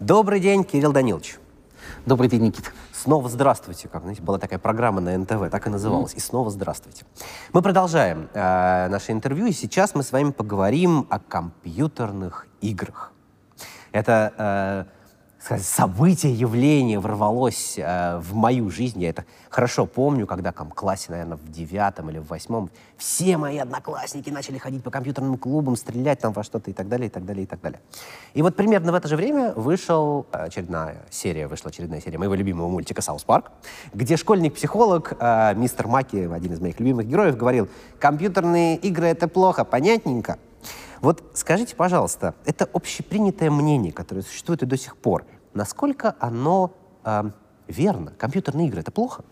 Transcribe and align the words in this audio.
Добрый 0.00 0.40
день, 0.40 0.64
Кирилл 0.64 0.92
Данилович. 0.92 1.38
Добрый 2.06 2.30
день, 2.30 2.40
Никита. 2.44 2.70
Снова 2.90 3.28
здравствуйте, 3.28 3.86
как 3.86 4.00
знаете, 4.00 4.22
была 4.22 4.38
такая 4.38 4.58
программа 4.58 5.02
на 5.02 5.16
НТВ, 5.18 5.50
так 5.50 5.66
и 5.66 5.70
называлась. 5.70 6.14
И 6.14 6.20
снова 6.20 6.50
здравствуйте. 6.50 7.04
Мы 7.52 7.60
продолжаем 7.60 8.30
э, 8.32 8.88
наше 8.88 9.12
интервью, 9.12 9.44
и 9.44 9.52
сейчас 9.52 9.94
мы 9.94 10.02
с 10.02 10.10
вами 10.10 10.30
поговорим 10.30 11.06
о 11.10 11.18
компьютерных 11.18 12.46
играх. 12.62 13.12
Это 13.92 14.86
э, 14.88 14.99
сказать, 15.40 15.64
событие, 15.64 16.32
явление 16.32 17.00
ворвалось 17.00 17.74
э, 17.78 18.18
в 18.18 18.34
мою 18.34 18.70
жизнь. 18.70 19.00
Я 19.02 19.10
это 19.10 19.24
хорошо 19.48 19.86
помню, 19.86 20.26
когда 20.26 20.52
там, 20.52 20.70
в 20.70 20.74
классе, 20.74 21.06
наверное, 21.08 21.38
в 21.38 21.50
девятом 21.50 22.10
или 22.10 22.18
в 22.18 22.26
восьмом 22.26 22.70
все 22.98 23.38
мои 23.38 23.56
одноклассники 23.56 24.28
начали 24.28 24.58
ходить 24.58 24.82
по 24.82 24.90
компьютерным 24.90 25.38
клубам, 25.38 25.76
стрелять 25.76 26.20
там 26.20 26.32
во 26.32 26.44
что-то 26.44 26.70
и 26.70 26.74
так 26.74 26.88
далее, 26.88 27.06
и 27.06 27.10
так 27.10 27.24
далее, 27.24 27.44
и 27.44 27.46
так 27.46 27.60
далее. 27.60 27.80
И 28.34 28.42
вот 28.42 28.54
примерно 28.54 28.92
в 28.92 28.94
это 28.94 29.08
же 29.08 29.16
время 29.16 29.52
вышел 29.54 30.26
очередная 30.30 30.98
серия, 31.10 31.46
вышла 31.46 31.70
очередная 31.70 32.00
серия 32.00 32.18
моего 32.18 32.34
любимого 32.34 32.68
мультика 32.68 33.00
«South 33.00 33.24
Park», 33.24 33.50
где 33.94 34.16
школьник-психолог 34.16 35.14
э, 35.18 35.54
мистер 35.54 35.86
Маки, 35.86 36.30
один 36.30 36.52
из 36.52 36.60
моих 36.60 36.78
любимых 36.78 37.06
героев, 37.06 37.36
говорил, 37.36 37.68
компьютерные 37.98 38.76
игры— 38.76 39.06
это 39.08 39.26
плохо, 39.26 39.64
понятненько. 39.64 40.38
Вот 41.00 41.24
скажите, 41.32 41.74
пожалуйста, 41.76 42.34
это 42.44 42.68
общепринятое 42.72 43.50
мнение, 43.50 43.92
которое 43.92 44.22
существует 44.22 44.62
и 44.62 44.66
до 44.66 44.76
сих 44.76 44.96
пор, 44.96 45.24
насколько 45.54 46.14
оно 46.20 46.74
э, 47.04 47.30
верно? 47.68 48.12
Компьютерные 48.18 48.68
игры— 48.68 48.80
это 48.82 48.90
плохо? 48.90 49.24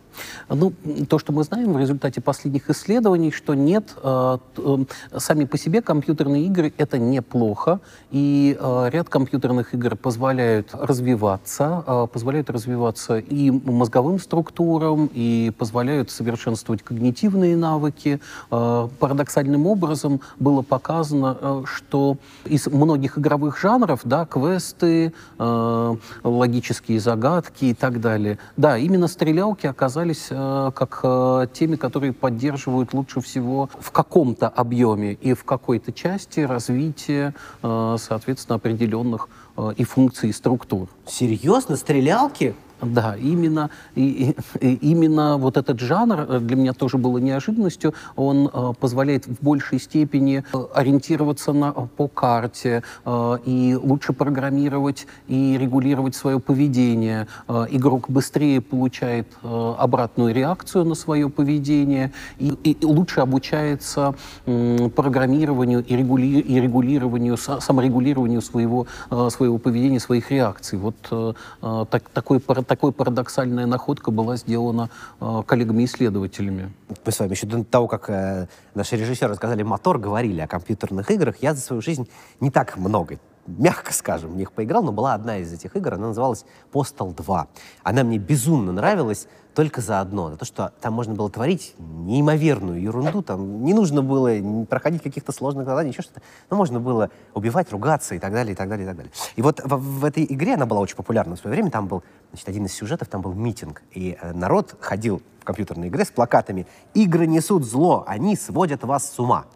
Ну, 0.49 0.73
то, 1.09 1.19
что 1.19 1.33
мы 1.33 1.45
знаем 1.45 1.73
в 1.73 1.79
результате 1.79 2.21
последних 2.21 2.71
исследований, 2.71 3.31
что 3.31 3.55
нет, 3.55 3.95
э, 4.03 4.39
э, 4.57 4.77
сами 5.19 5.45
по 5.45 5.59
себе 5.59 5.83
компьютерные 5.83 6.47
игры— 6.47 6.73
это 6.79 6.99
неплохо, 6.99 7.81
и 8.11 8.57
э, 8.59 8.89
ряд 8.91 9.09
компьютерных 9.09 9.75
игр 9.75 9.97
позволяют 9.97 10.71
развиваться, 10.73 11.85
э, 11.87 12.07
позволяют 12.13 12.51
развиваться 12.51 13.19
и 13.19 13.51
мозговым 13.51 14.19
структурам, 14.19 15.11
и 15.13 15.53
позволяют 15.59 16.11
совершенствовать 16.11 16.83
когнитивные 16.83 17.57
навыки. 17.57 18.21
Э, 18.51 18.89
парадоксальным 18.99 19.67
образом 19.67 20.21
было 20.39 20.63
показано, 20.63 21.37
э, 21.41 21.63
что 21.67 22.17
из 22.45 22.67
многих 22.67 23.19
игровых 23.19 23.59
жанров, 23.59 24.01
да, 24.05 24.25
квесты, 24.25 25.13
э, 25.39 25.97
логические 26.25 27.01
загадки 27.01 27.67
и 27.67 27.75
так 27.75 28.01
далее, 28.01 28.39
да, 28.57 28.79
именно 28.79 29.09
стрелялки 29.09 29.67
оказались 29.67 30.08
оказались 30.09 30.27
э, 30.31 30.71
как 30.75 31.01
э, 31.03 31.47
теми, 31.53 31.77
которые 31.77 32.13
поддерживают 32.13 32.93
лучше 32.95 33.21
всего 33.21 33.69
в 33.79 33.91
каком-то 33.91 34.49
объеме 34.49 35.13
и 35.13 35.35
в 35.35 35.45
какой-то 35.45 35.93
части 35.93 36.41
развития, 36.41 37.35
э, 37.63 37.97
соответственно, 37.99 38.57
определенных 38.57 39.29
и 39.77 39.83
функций, 39.83 40.29
и 40.29 40.33
структур. 40.33 40.89
Серьезно? 41.05 41.77
Стрелялки? 41.77 42.55
Да, 42.81 43.17
именно, 43.17 43.71
и, 43.97 44.37
и, 44.61 44.75
именно 44.75 45.37
вот 45.37 45.57
этот 45.57 45.81
жанр 45.81 46.21
э, 46.29 46.39
для 46.41 46.57
меня 46.57 46.73
тоже 46.73 46.97
было 46.97 47.19
неожиданностью. 47.19 47.93
Он 48.15 48.49
э, 48.53 48.73
позволяет 48.79 49.27
в 49.27 49.43
большей 49.43 49.81
степени 49.81 50.45
э, 50.53 50.65
ориентироваться 50.75 51.53
на, 51.53 51.75
э, 51.77 51.87
по 51.97 52.07
карте 52.07 52.85
э, 53.05 53.39
и 53.45 53.75
лучше 53.75 54.13
программировать 54.13 55.07
и 55.27 55.59
регулировать 55.59 56.15
свое 56.15 56.39
поведение. 56.39 57.27
Э, 57.49 57.67
игрок 57.71 58.09
быстрее 58.09 58.61
получает 58.61 59.27
э, 59.43 59.75
обратную 59.79 60.33
реакцию 60.33 60.85
на 60.85 60.95
свое 60.95 61.29
поведение 61.29 62.13
и, 62.39 62.57
и 62.63 62.87
лучше 62.87 63.21
обучается 63.21 64.15
э, 64.47 64.89
программированию 64.95 65.85
и, 65.85 65.97
регули, 65.97 66.39
и 66.39 66.61
регулированию, 66.61 67.37
саморегулированию 67.37 68.41
своего, 68.41 68.87
э, 69.11 69.29
своего 69.31 69.59
поведения, 69.59 69.99
своих 69.99 70.31
реакций. 70.31 70.79
Вот 70.79 70.95
э, 71.11 71.85
так, 71.91 72.09
такой 72.11 72.39
такой 72.69 72.93
парадоксальная 72.93 73.67
находка 73.67 74.13
была 74.13 74.37
сделана 74.37 74.91
э, 75.21 75.43
коллегами-исследователями. 75.47 76.73
Мы 77.05 77.13
с 77.13 77.19
вами 77.19 77.31
еще 77.31 77.47
до 77.47 77.65
того, 77.65 77.89
как 77.89 78.09
э, 78.11 78.47
наши 78.75 78.97
режиссеры 78.97 79.33
рассказали 79.33 79.63
«Мотор», 79.65 79.99
говорили 79.99 80.41
о 80.41 80.47
компьютерных 80.47 81.11
играх. 81.11 81.37
Я 81.41 81.55
за 81.55 81.61
свою 81.61 81.83
жизнь 81.83 82.09
не 82.41 82.51
так 82.51 82.77
много 82.77 83.19
мягко 83.57 83.93
скажем, 83.93 84.33
в 84.33 84.37
них 84.37 84.53
поиграл, 84.53 84.83
но 84.83 84.93
была 84.93 85.15
одна 85.15 85.39
из 85.39 85.53
этих 85.53 85.75
игр, 85.77 85.95
она 85.95 86.09
называлась 86.09 86.45
Postal 86.73 87.15
2. 87.15 87.49
Она 87.83 88.05
мне 88.05 88.19
безумно 88.19 88.73
нравилась 88.73 89.27
только 89.55 89.81
за 89.81 90.01
одно, 90.01 90.31
за 90.31 90.37
то, 90.37 90.45
что 90.45 90.73
там 90.81 90.93
можно 90.93 91.15
было 91.15 91.29
творить 91.31 91.75
неимоверную 91.79 92.81
ерунду, 92.81 93.23
там 93.23 93.65
не 93.65 93.75
нужно 93.75 94.03
было 94.03 94.31
проходить 94.67 95.03
каких-то 95.03 95.33
сложных 95.33 95.67
заданий, 95.67 95.91
еще 95.91 96.03
что-то, 96.03 96.23
но 96.49 96.57
можно 96.57 96.79
было 96.79 97.11
убивать, 97.35 97.73
ругаться 97.73 98.15
и 98.15 98.21
так 98.21 98.33
далее, 98.33 98.53
и 98.53 98.57
так 98.57 98.69
далее, 98.69 98.85
и 98.85 98.89
так 98.89 98.97
далее. 98.97 99.13
И 99.35 99.43
вот 99.43 99.61
в, 99.65 100.01
в 100.01 100.05
этой 100.05 100.25
игре, 100.25 100.55
она 100.55 100.67
была 100.67 100.79
очень 100.79 100.95
популярна 100.95 101.35
в 101.35 101.41
свое 101.41 101.57
время, 101.57 101.73
там 101.73 101.89
был, 101.89 102.05
значит, 102.31 102.49
один 102.49 102.67
из 102.67 102.73
сюжетов, 102.73 103.09
там 103.09 103.21
был 103.21 103.33
митинг, 103.33 103.83
и 103.91 104.17
э, 104.21 104.33
народ 104.33 104.77
ходил 104.81 105.23
в 105.41 105.45
компьютерной 105.45 105.89
игре 105.89 106.05
с 106.05 106.11
плакатами 106.11 106.69
«Игры 106.95 107.27
несут 107.27 107.65
зло, 107.65 108.05
они 108.07 108.37
сводят 108.37 108.85
вас 108.85 109.11
с 109.11 109.19
ума». 109.19 109.47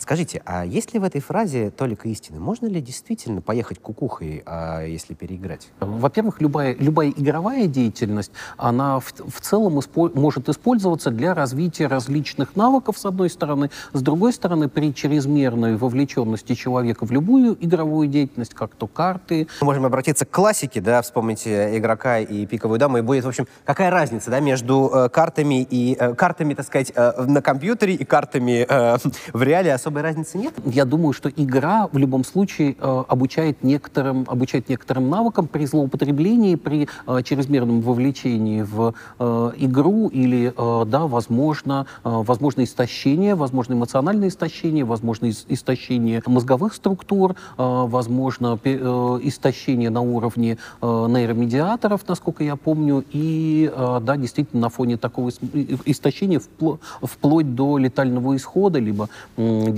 Скажите, 0.00 0.40
а 0.46 0.64
есть 0.64 0.94
ли 0.94 0.98
в 0.98 1.04
этой 1.04 1.20
фразе 1.20 1.70
толика 1.70 2.08
истины? 2.08 2.40
Можно 2.40 2.68
ли 2.68 2.80
действительно 2.80 3.42
поехать 3.42 3.80
кукухой, 3.80 4.42
а, 4.46 4.82
если 4.82 5.12
переиграть? 5.12 5.68
Во-первых, 5.78 6.40
любая, 6.40 6.74
любая 6.74 7.10
игровая 7.10 7.66
деятельность, 7.66 8.32
она 8.56 8.98
в, 8.98 9.12
в 9.12 9.40
целом 9.42 9.78
испо- 9.78 10.10
может 10.18 10.48
использоваться 10.48 11.10
для 11.10 11.34
развития 11.34 11.86
различных 11.86 12.56
навыков, 12.56 12.96
с 12.96 13.04
одной 13.04 13.28
стороны. 13.28 13.70
С 13.92 14.00
другой 14.00 14.32
стороны, 14.32 14.70
при 14.70 14.94
чрезмерной 14.94 15.76
вовлеченности 15.76 16.54
человека 16.54 17.04
в 17.04 17.10
любую 17.10 17.58
игровую 17.60 18.08
деятельность, 18.08 18.54
как 18.54 18.74
то 18.74 18.86
карты. 18.86 19.48
Мы 19.60 19.66
можем 19.66 19.84
обратиться 19.84 20.24
к 20.24 20.30
классике, 20.30 20.80
да, 20.80 21.02
вспомните 21.02 21.76
игрока 21.76 22.20
и 22.20 22.46
пиковую 22.46 22.78
даму, 22.78 22.96
и 22.96 23.02
будет, 23.02 23.26
в 23.26 23.28
общем, 23.28 23.46
какая 23.66 23.90
разница, 23.90 24.30
да, 24.30 24.40
между 24.40 24.90
э, 24.94 25.08
картами 25.10 25.62
и 25.62 25.94
э, 26.00 26.14
картами, 26.14 26.54
так 26.54 26.66
сказать, 26.66 26.90
э, 26.94 27.22
на 27.22 27.42
компьютере 27.42 27.92
и 27.94 28.04
картами 28.04 28.64
э, 28.66 28.96
в 29.34 29.42
реале, 29.42 29.74
особо 29.74 29.89
особой 29.90 30.02
разницы 30.02 30.38
нет? 30.38 30.54
Я 30.64 30.84
думаю, 30.84 31.12
что 31.12 31.28
игра 31.28 31.88
в 31.92 31.98
любом 31.98 32.24
случае 32.24 32.76
э, 32.78 33.04
обучает, 33.08 33.62
некоторым, 33.62 34.24
обучает 34.28 34.68
некоторым 34.68 35.10
навыкам 35.10 35.48
при 35.48 35.66
злоупотреблении, 35.66 36.54
при 36.54 36.88
э, 37.06 37.22
чрезмерном 37.22 37.80
вовлечении 37.80 38.62
в 38.62 38.94
э, 39.18 39.50
игру 39.56 40.08
или, 40.08 40.52
э, 40.56 40.84
да, 40.86 41.06
возможно, 41.06 41.86
э, 42.04 42.08
возможно 42.08 42.62
истощение, 42.62 43.34
возможно 43.34 43.74
эмоциональное 43.74 44.28
истощение, 44.28 44.84
возможно 44.84 45.30
истощение 45.30 46.22
мозговых 46.26 46.74
структур, 46.74 47.32
э, 47.32 47.34
возможно 47.58 48.58
э, 48.62 49.18
истощение 49.22 49.90
на 49.90 50.00
уровне 50.00 50.58
э, 50.80 50.86
нейромедиаторов, 50.86 52.08
насколько 52.08 52.44
я 52.44 52.56
помню, 52.56 53.04
и, 53.12 53.70
э, 53.74 54.00
да, 54.02 54.16
действительно, 54.16 54.62
на 54.62 54.68
фоне 54.68 54.96
такого 54.96 55.30
истощения 55.30 56.38
впло 56.38 56.78
вплоть 57.02 57.54
до 57.54 57.78
летального 57.78 58.36
исхода, 58.36 58.78
либо 58.78 59.08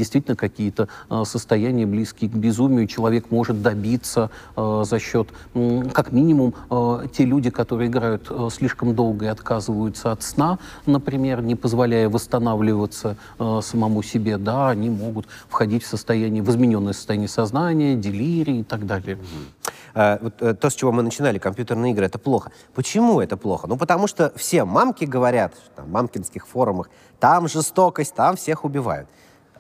действительно 0.03 0.37
какие-то 0.37 0.89
э, 1.11 1.23
состояния 1.25 1.87
близкие 1.87 2.29
к 2.29 2.35
безумию 2.35 2.87
человек 2.89 3.31
может 3.31 3.63
добиться 3.63 4.31
э, 4.57 4.83
за 4.85 4.99
счет, 4.99 5.29
как 5.93 6.13
минимум, 6.13 6.55
э, 6.71 7.07
те 7.13 7.25
люди, 7.25 7.51
которые 7.51 7.89
играют 7.89 8.31
слишком 8.51 8.95
долго 8.95 9.27
и 9.27 9.29
отказываются 9.29 10.11
от 10.11 10.23
сна, 10.23 10.59
например, 10.87 11.41
не 11.43 11.55
позволяя 11.55 12.09
восстанавливаться 12.09 13.17
самому 13.39 14.03
себе, 14.03 14.39
да, 14.39 14.71
они 14.71 14.91
могут 14.91 15.27
входить 15.49 15.85
в 15.85 15.87
состояние, 15.87 16.43
в 16.43 16.51
измененное 16.51 16.93
состояние 16.93 17.29
сознания, 17.29 17.95
делирии 17.95 18.61
и 18.61 18.65
так 18.65 18.87
далее. 18.87 19.19
Вот, 19.95 20.37
то, 20.37 20.71
с 20.71 20.75
чего 20.75 20.91
мы 20.93 21.03
начинали, 21.03 21.39
компьютерные 21.39 21.93
игры, 21.93 22.07
это 22.07 22.19
плохо. 22.19 22.51
Почему 22.75 23.21
это 23.21 23.37
плохо? 23.37 23.67
Ну, 23.67 23.77
потому 23.77 24.07
что 24.07 24.33
все 24.37 24.65
мамки 24.65 25.05
говорят, 25.05 25.53
там, 25.77 25.91
мамкинских 25.91 26.47
форумах, 26.47 26.89
там 27.21 27.49
жестокость, 27.49 28.15
там 28.15 28.37
всех 28.37 28.65
убивают. 28.65 29.09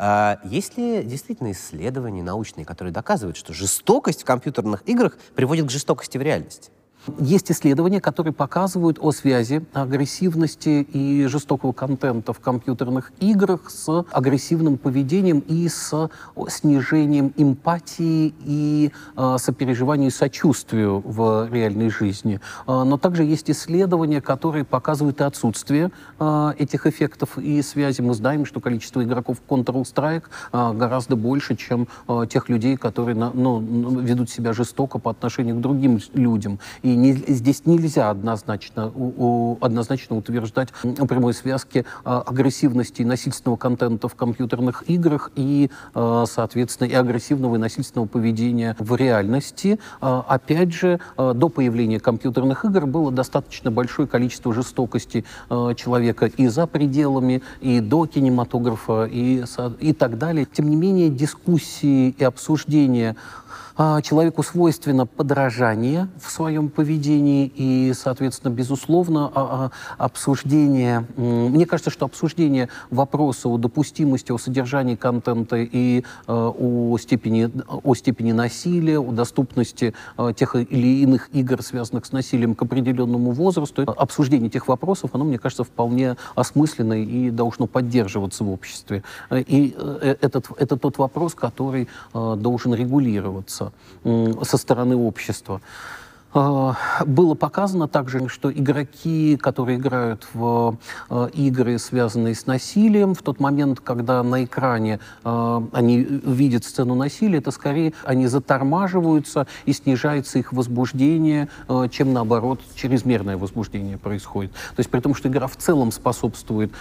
А 0.04 0.40
есть 0.42 0.76
ли 0.76 1.04
действительно 1.04 1.52
исследования 1.52 2.24
научные, 2.24 2.64
которые 2.64 2.92
доказывают, 2.92 3.36
что 3.36 3.52
жестокость 3.52 4.22
в 4.22 4.24
компьютерных 4.24 4.82
играх 4.88 5.16
приводит 5.36 5.66
к 5.66 5.70
жестокости 5.70 6.18
в 6.18 6.22
реальности? 6.22 6.72
Есть 7.18 7.50
исследования, 7.50 8.00
которые 8.00 8.32
показывают 8.32 8.98
о 9.00 9.10
связи 9.10 9.64
агрессивности 9.72 10.86
и 10.92 11.26
жестокого 11.26 11.72
контента 11.72 12.32
в 12.32 12.38
компьютерных 12.38 13.12
играх 13.18 13.70
с 13.70 14.04
агрессивным 14.12 14.78
поведением 14.78 15.40
и 15.40 15.68
с 15.68 16.08
снижением 16.48 17.32
эмпатии 17.36 18.32
и 18.44 18.92
э, 19.16 19.36
сопереживанию 19.38 20.08
и 20.08 20.12
сочувствию 20.12 21.02
в 21.04 21.48
реальной 21.50 21.90
жизни. 21.90 22.40
Э, 22.68 22.84
но 22.84 22.98
также 22.98 23.24
есть 23.24 23.50
исследования, 23.50 24.20
которые 24.20 24.64
показывают 24.64 25.20
и 25.20 25.24
отсутствие 25.24 25.90
э, 26.20 26.52
этих 26.58 26.86
эффектов 26.86 27.36
и 27.36 27.62
связи. 27.62 28.00
Мы 28.00 28.14
знаем, 28.14 28.46
что 28.46 28.60
количество 28.60 29.02
игроков 29.02 29.38
в 29.38 29.52
Counter-Strike 29.52 30.24
э, 30.52 30.72
гораздо 30.74 31.16
больше, 31.16 31.56
чем 31.56 31.88
э, 32.06 32.26
тех 32.30 32.48
людей, 32.48 32.76
которые 32.76 33.16
на, 33.16 33.30
ну, 33.30 33.58
ведут 34.00 34.30
себя 34.30 34.52
жестоко 34.52 35.00
по 35.00 35.10
отношению 35.10 35.56
к 35.56 35.60
другим 35.60 35.98
людям. 36.14 36.60
И 36.82 36.91
не, 36.94 37.12
здесь 37.12 37.66
нельзя 37.66 38.10
однозначно, 38.10 38.90
у, 38.94 39.12
у, 39.16 39.58
однозначно 39.60 40.16
утверждать 40.16 40.68
прямой 41.08 41.34
связки 41.34 41.84
а, 42.04 42.20
агрессивности 42.20 43.02
и 43.02 43.04
насильственного 43.04 43.56
контента 43.56 44.08
в 44.08 44.14
компьютерных 44.14 44.84
играх 44.88 45.30
и, 45.36 45.70
а, 45.94 46.24
соответственно, 46.26 46.88
и 46.88 46.94
агрессивного 46.94 47.56
и 47.56 47.58
насильственного 47.58 48.06
поведения 48.06 48.76
в 48.78 48.94
реальности. 48.96 49.78
А, 50.00 50.24
опять 50.28 50.72
же, 50.72 51.00
до 51.16 51.48
появления 51.48 52.00
компьютерных 52.00 52.64
игр 52.64 52.86
было 52.86 53.10
достаточно 53.10 53.70
большое 53.70 54.08
количество 54.08 54.52
жестокости 54.52 55.24
человека 55.48 56.26
и 56.26 56.48
за 56.48 56.66
пределами, 56.66 57.42
и 57.60 57.80
до 57.80 58.06
кинематографа, 58.06 59.04
и, 59.04 59.44
и 59.80 59.92
так 59.92 60.18
далее. 60.18 60.46
Тем 60.50 60.70
не 60.70 60.76
менее, 60.76 61.10
дискуссии 61.10 62.14
и 62.18 62.24
обсуждения 62.24 63.16
человеку 64.02 64.42
свойственно 64.42 65.06
подражание 65.06 66.08
в 66.20 66.30
своем 66.30 66.68
поведении 66.68 67.50
и, 67.54 67.92
соответственно, 67.94 68.52
безусловно, 68.52 69.30
а, 69.34 69.70
а, 69.98 70.04
обсуждение, 70.04 71.06
мне 71.16 71.66
кажется, 71.66 71.90
что 71.90 72.06
обсуждение 72.06 72.68
вопроса 72.90 73.48
о 73.48 73.58
допустимости, 73.58 74.32
о 74.32 74.38
содержании 74.38 74.94
контента 74.94 75.56
и 75.56 76.04
о 76.26 76.96
степени, 76.98 77.50
о 77.68 77.94
степени 77.94 78.32
насилия, 78.32 78.98
о 78.98 79.10
доступности 79.12 79.94
тех 80.36 80.54
или 80.54 81.02
иных 81.02 81.30
игр, 81.32 81.62
связанных 81.62 82.06
с 82.06 82.12
насилием 82.12 82.54
к 82.54 82.62
определенному 82.62 83.32
возрасту, 83.32 83.82
обсуждение 83.82 84.48
этих 84.48 84.68
вопросов, 84.68 85.10
оно, 85.14 85.24
мне 85.24 85.38
кажется, 85.38 85.64
вполне 85.64 86.16
осмысленно 86.34 87.02
и 87.02 87.30
должно 87.30 87.66
поддерживаться 87.66 88.44
в 88.44 88.50
обществе. 88.50 89.02
И 89.30 89.74
э, 89.76 90.16
этот, 90.20 90.50
это 90.58 90.76
тот 90.76 90.98
вопрос, 90.98 91.34
который 91.34 91.88
должен 92.12 92.74
регулироваться 92.74 93.41
со 93.50 94.56
стороны 94.56 94.96
общества. 94.96 95.60
А, 96.34 96.76
было 97.04 97.34
показано 97.34 97.88
также, 97.88 98.28
что 98.28 98.50
игроки, 98.50 99.36
которые 99.36 99.78
играют 99.78 100.26
в 100.32 100.78
а, 101.10 101.26
игры, 101.26 101.78
связанные 101.78 102.34
с 102.34 102.46
насилием, 102.46 103.14
в 103.14 103.22
тот 103.22 103.38
момент, 103.38 103.80
когда 103.80 104.22
на 104.22 104.44
экране 104.44 104.98
а, 105.24 105.62
они 105.72 105.98
видят 105.98 106.64
сцену 106.64 106.94
насилия, 106.94 107.38
это 107.38 107.50
скорее 107.50 107.92
они 108.04 108.26
затормаживаются 108.26 109.46
и 109.66 109.72
снижается 109.72 110.38
их 110.38 110.52
возбуждение, 110.52 111.48
чем 111.90 112.12
наоборот 112.12 112.60
чрезмерное 112.74 113.36
возбуждение 113.36 113.98
происходит. 113.98 114.52
То 114.52 114.78
есть 114.78 114.90
при 114.90 115.00
том, 115.00 115.14
что 115.14 115.28
игра 115.28 115.46
в 115.46 115.56
целом 115.56 115.92
способствует 115.92 116.72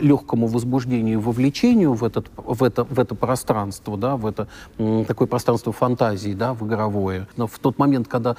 легкому 0.00 0.46
возбуждению 0.46 1.14
и 1.14 1.16
вовлечению 1.16 1.94
в, 1.94 2.04
этот, 2.04 2.30
в, 2.36 2.62
это, 2.62 2.84
в 2.84 2.98
это 2.98 3.14
пространство, 3.14 3.96
да, 3.96 4.16
в 4.16 4.26
это 4.26 4.48
такое 5.06 5.28
пространство 5.28 5.72
фантазии, 5.72 6.32
да, 6.34 6.54
в 6.54 6.66
игровое. 6.66 7.26
Но 7.36 7.46
в 7.46 7.58
тот 7.58 7.78
момент, 7.78 8.08
когда 8.08 8.36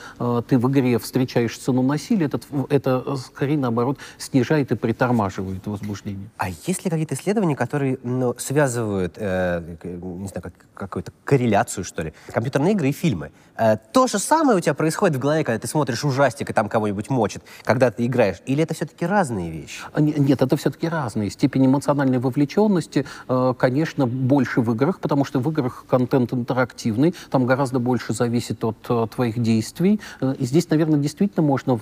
ты 0.48 0.59
в 0.60 0.70
игре 0.70 0.98
встречаешь 1.00 1.58
цену 1.58 1.82
насилия, 1.82 2.26
этот, 2.26 2.46
это 2.70 3.04
э, 3.06 3.16
скорее, 3.18 3.58
наоборот, 3.58 3.98
снижает 4.18 4.72
и 4.72 4.76
притормаживает 4.76 5.66
возбуждение. 5.66 6.30
А 6.38 6.50
есть 6.50 6.86
ли 6.86 6.92
какие-то 6.92 7.16
исследования, 7.16 7.56
которые 7.56 7.98
ну, 8.04 8.36
связывают, 8.38 9.16
э, 9.18 9.78
не 9.84 10.28
знаю, 10.28 10.42
как, 10.42 10.54
какую-то 10.74 11.12
корреляцию, 11.24 11.84
что 11.84 12.04
ли, 12.04 12.14
компьютерные 12.32 12.74
игры 12.74 12.90
и 12.90 12.92
фильмы? 12.92 13.32
Э, 13.58 13.78
то 13.92 14.08
же 14.08 14.20
самое 14.20 14.58
у 14.58 14.62
тебя 14.62 14.74
происходит 14.74 15.18
в 15.18 15.20
голове, 15.20 15.44
когда 15.44 15.60
ты 15.60 15.68
смотришь 15.68 16.04
ужастик 16.04 16.50
и 16.50 16.54
там 16.54 16.70
кого-нибудь 16.70 17.10
мочит, 17.10 17.44
когда 17.64 17.92
ты 17.92 18.06
играешь? 18.06 18.38
Или 18.46 18.64
это 18.64 18.74
все-таки 18.74 19.06
разные 19.06 19.52
вещи? 19.52 19.82
А, 19.94 20.02
нет, 20.02 20.42
это 20.42 20.56
все-таки 20.56 20.88
разные. 20.88 21.30
Степень 21.30 21.66
эмоциональной 21.66 22.20
вовлеченности, 22.20 23.06
э, 23.28 23.54
конечно, 23.58 24.08
больше 24.08 24.62
в 24.62 24.72
играх, 24.74 25.00
потому 25.00 25.26
что 25.26 25.40
в 25.40 25.50
играх 25.52 25.86
контент 25.90 26.34
интерактивный, 26.34 27.14
там 27.30 27.46
гораздо 27.46 27.80
больше 27.80 28.14
зависит 28.14 28.64
от 28.64 28.78
э, 28.90 29.08
твоих 29.14 29.40
действий. 29.40 30.00
И 30.38 30.46
здесь, 30.50 30.70
наверное, 30.70 31.00
действительно 31.00 31.46
можно, 31.46 31.80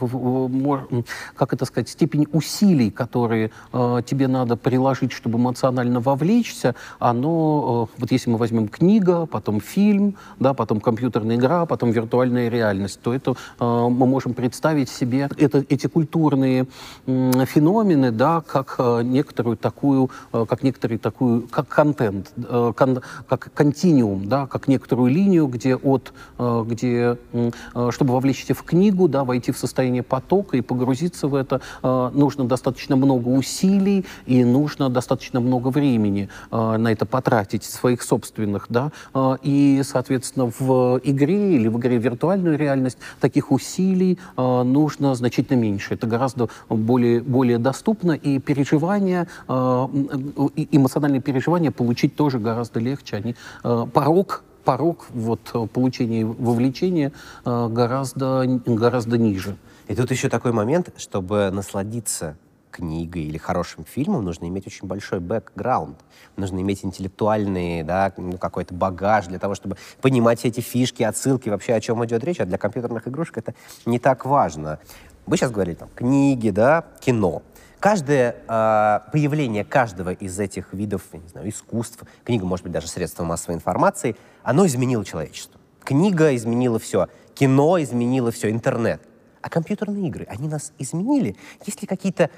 как 1.36 1.54
это 1.54 1.66
сказать, 1.66 1.90
степень 1.90 2.28
усилий, 2.32 2.92
которые 2.92 3.52
тебе 3.72 4.28
надо 4.28 4.56
приложить, 4.56 5.12
чтобы 5.12 5.40
эмоционально 5.40 6.00
вовлечься, 6.00 6.76
оно, 7.00 7.90
вот 7.98 8.12
если 8.12 8.30
мы 8.30 8.38
возьмем 8.38 8.68
книга, 8.68 9.26
потом 9.26 9.62
фильм, 9.62 10.16
да, 10.40 10.54
потом 10.54 10.82
компьютерная 10.82 11.36
игра, 11.36 11.66
потом 11.66 11.92
виртуальная 11.92 12.50
реальность, 12.50 13.00
то 13.02 13.14
это 13.14 13.32
э, 13.60 13.64
мы 13.64 14.06
можем 14.06 14.34
представить 14.34 14.90
себе 14.90 15.30
это, 15.38 15.64
эти 15.70 15.88
культурные 15.88 16.68
э, 17.06 17.46
феномены, 17.46 18.12
да, 18.12 18.42
как 18.42 18.76
э, 18.80 19.02
некоторую 19.04 19.58
такую, 19.58 20.10
э, 20.34 20.46
как 20.48 20.64
некоторый 20.64 20.98
такую, 20.98 21.48
как 21.48 21.68
контент, 21.68 22.32
э, 22.38 22.74
кон, 22.76 23.02
как 23.28 23.52
континуум, 23.54 24.28
да, 24.28 24.48
как 24.48 24.68
некоторую 24.68 25.12
линию, 25.12 25.48
где 25.48 25.76
от, 25.76 26.14
э, 26.38 26.66
где, 26.68 27.18
э, 27.34 27.52
чтобы 27.92 28.14
вовлечься 28.14 28.54
в 28.58 28.64
книгу, 28.64 29.08
да, 29.08 29.24
войти 29.24 29.52
в 29.52 29.58
состояние 29.58 30.04
потока 30.04 30.58
и 30.58 30.62
погрузиться 30.62 31.28
в 31.28 31.36
это, 31.36 31.62
э, 31.84 32.12
нужно 32.14 32.46
достаточно 32.46 32.96
много 32.96 33.30
усилий 33.30 34.06
и 34.26 34.44
нужно 34.44 34.90
достаточно 34.90 35.40
много 35.40 35.70
времени 35.70 36.30
э, 36.52 36.78
на 36.78 36.92
это 36.92 37.06
потратить 37.06 37.64
своих 37.64 38.02
собственных, 38.02 38.66
да, 38.70 38.92
э, 39.14 39.38
и, 39.44 39.82
соответственно, 39.84 40.52
в 40.60 41.00
игре 41.04 41.56
или 41.56 41.68
в 41.68 41.78
игре 41.78 41.98
виртуальную 41.98 42.58
реальность 42.58 42.98
таких 43.20 43.52
усилий 43.52 44.18
э, 44.38 44.64
нужно 44.64 45.16
значительно 45.16 45.58
меньше. 45.58 45.94
Это 45.94 46.08
гораздо 46.08 46.50
более, 46.70 47.22
более 47.22 47.60
доступно, 47.60 48.14
и 48.14 48.40
переживания, 48.40 49.28
э, 49.48 49.54
эмоциональные 50.72 51.22
переживания 51.22 51.72
получить 51.72 52.16
тоже 52.16 52.40
гораздо 52.40 52.80
легче. 52.80 53.18
Они, 53.18 53.36
э, 53.64 53.86
порог 53.94 54.44
порог 54.68 55.06
вот, 55.14 55.72
получения 55.72 56.26
вовлечения 56.26 57.14
э, 57.46 57.68
гораздо, 57.72 58.44
гораздо 58.66 59.18
ниже. 59.18 59.56
И 59.88 59.96
тут 59.96 60.12
еще 60.12 60.28
такой 60.28 60.52
момент, 60.52 60.90
чтобы 60.98 61.50
насладиться 61.54 62.36
книгой 62.70 63.24
или 63.24 63.38
хорошим 63.38 63.86
фильмом, 63.86 64.26
нужно 64.26 64.46
иметь 64.50 64.68
очень 64.68 64.86
большой 64.86 65.22
бэкграунд. 65.22 65.98
Нужно 66.36 66.60
иметь 66.60 66.84
интеллектуальный, 66.84 67.84
да, 67.84 68.12
ну, 68.18 68.38
какой-то 68.38 68.74
багаж 68.74 69.28
для 69.28 69.40
того, 69.40 69.56
чтобы 69.56 69.78
понимать 70.02 70.44
эти 70.44 70.60
фишки, 70.60 71.02
отсылки, 71.02 71.48
вообще 71.48 71.74
о 71.74 71.80
чем 71.80 72.04
идет 72.04 72.26
речь. 72.26 72.42
А 72.42 72.46
для 72.46 72.58
компьютерных 72.58 73.08
игрушек 73.08 73.38
это 73.38 73.54
не 73.86 74.00
так 74.00 74.26
важно. 74.26 74.80
Вы 75.28 75.36
сейчас 75.36 75.52
говорили 75.52 75.76
там 75.76 75.90
книги, 75.94 76.50
да, 76.50 76.86
кино. 77.02 77.44
Каждое 77.82 78.38
э, 78.48 79.12
появление 79.12 79.66
каждого 79.66 80.12
из 80.14 80.40
этих 80.40 80.74
видов, 80.74 81.04
я 81.12 81.20
не 81.20 81.28
знаю, 81.28 81.50
искусств, 81.50 82.00
книга, 82.24 82.46
может 82.46 82.64
быть, 82.64 82.72
даже 82.72 82.88
средства 82.88 83.24
массовой 83.24 83.56
информации, 83.56 84.16
оно 84.42 84.66
изменило 84.66 85.04
человечество. 85.04 85.60
Книга 85.84 86.34
изменила 86.36 86.80
все, 86.80 87.08
кино 87.36 87.82
изменило 87.82 88.32
все, 88.32 88.50
интернет. 88.50 89.02
А 89.42 89.50
компьютерные 89.50 90.08
игры, 90.08 90.26
они 90.30 90.48
нас 90.48 90.72
изменили? 90.80 91.36
Есть 91.66 91.82
ли 91.82 91.88
какие-то 91.88 92.30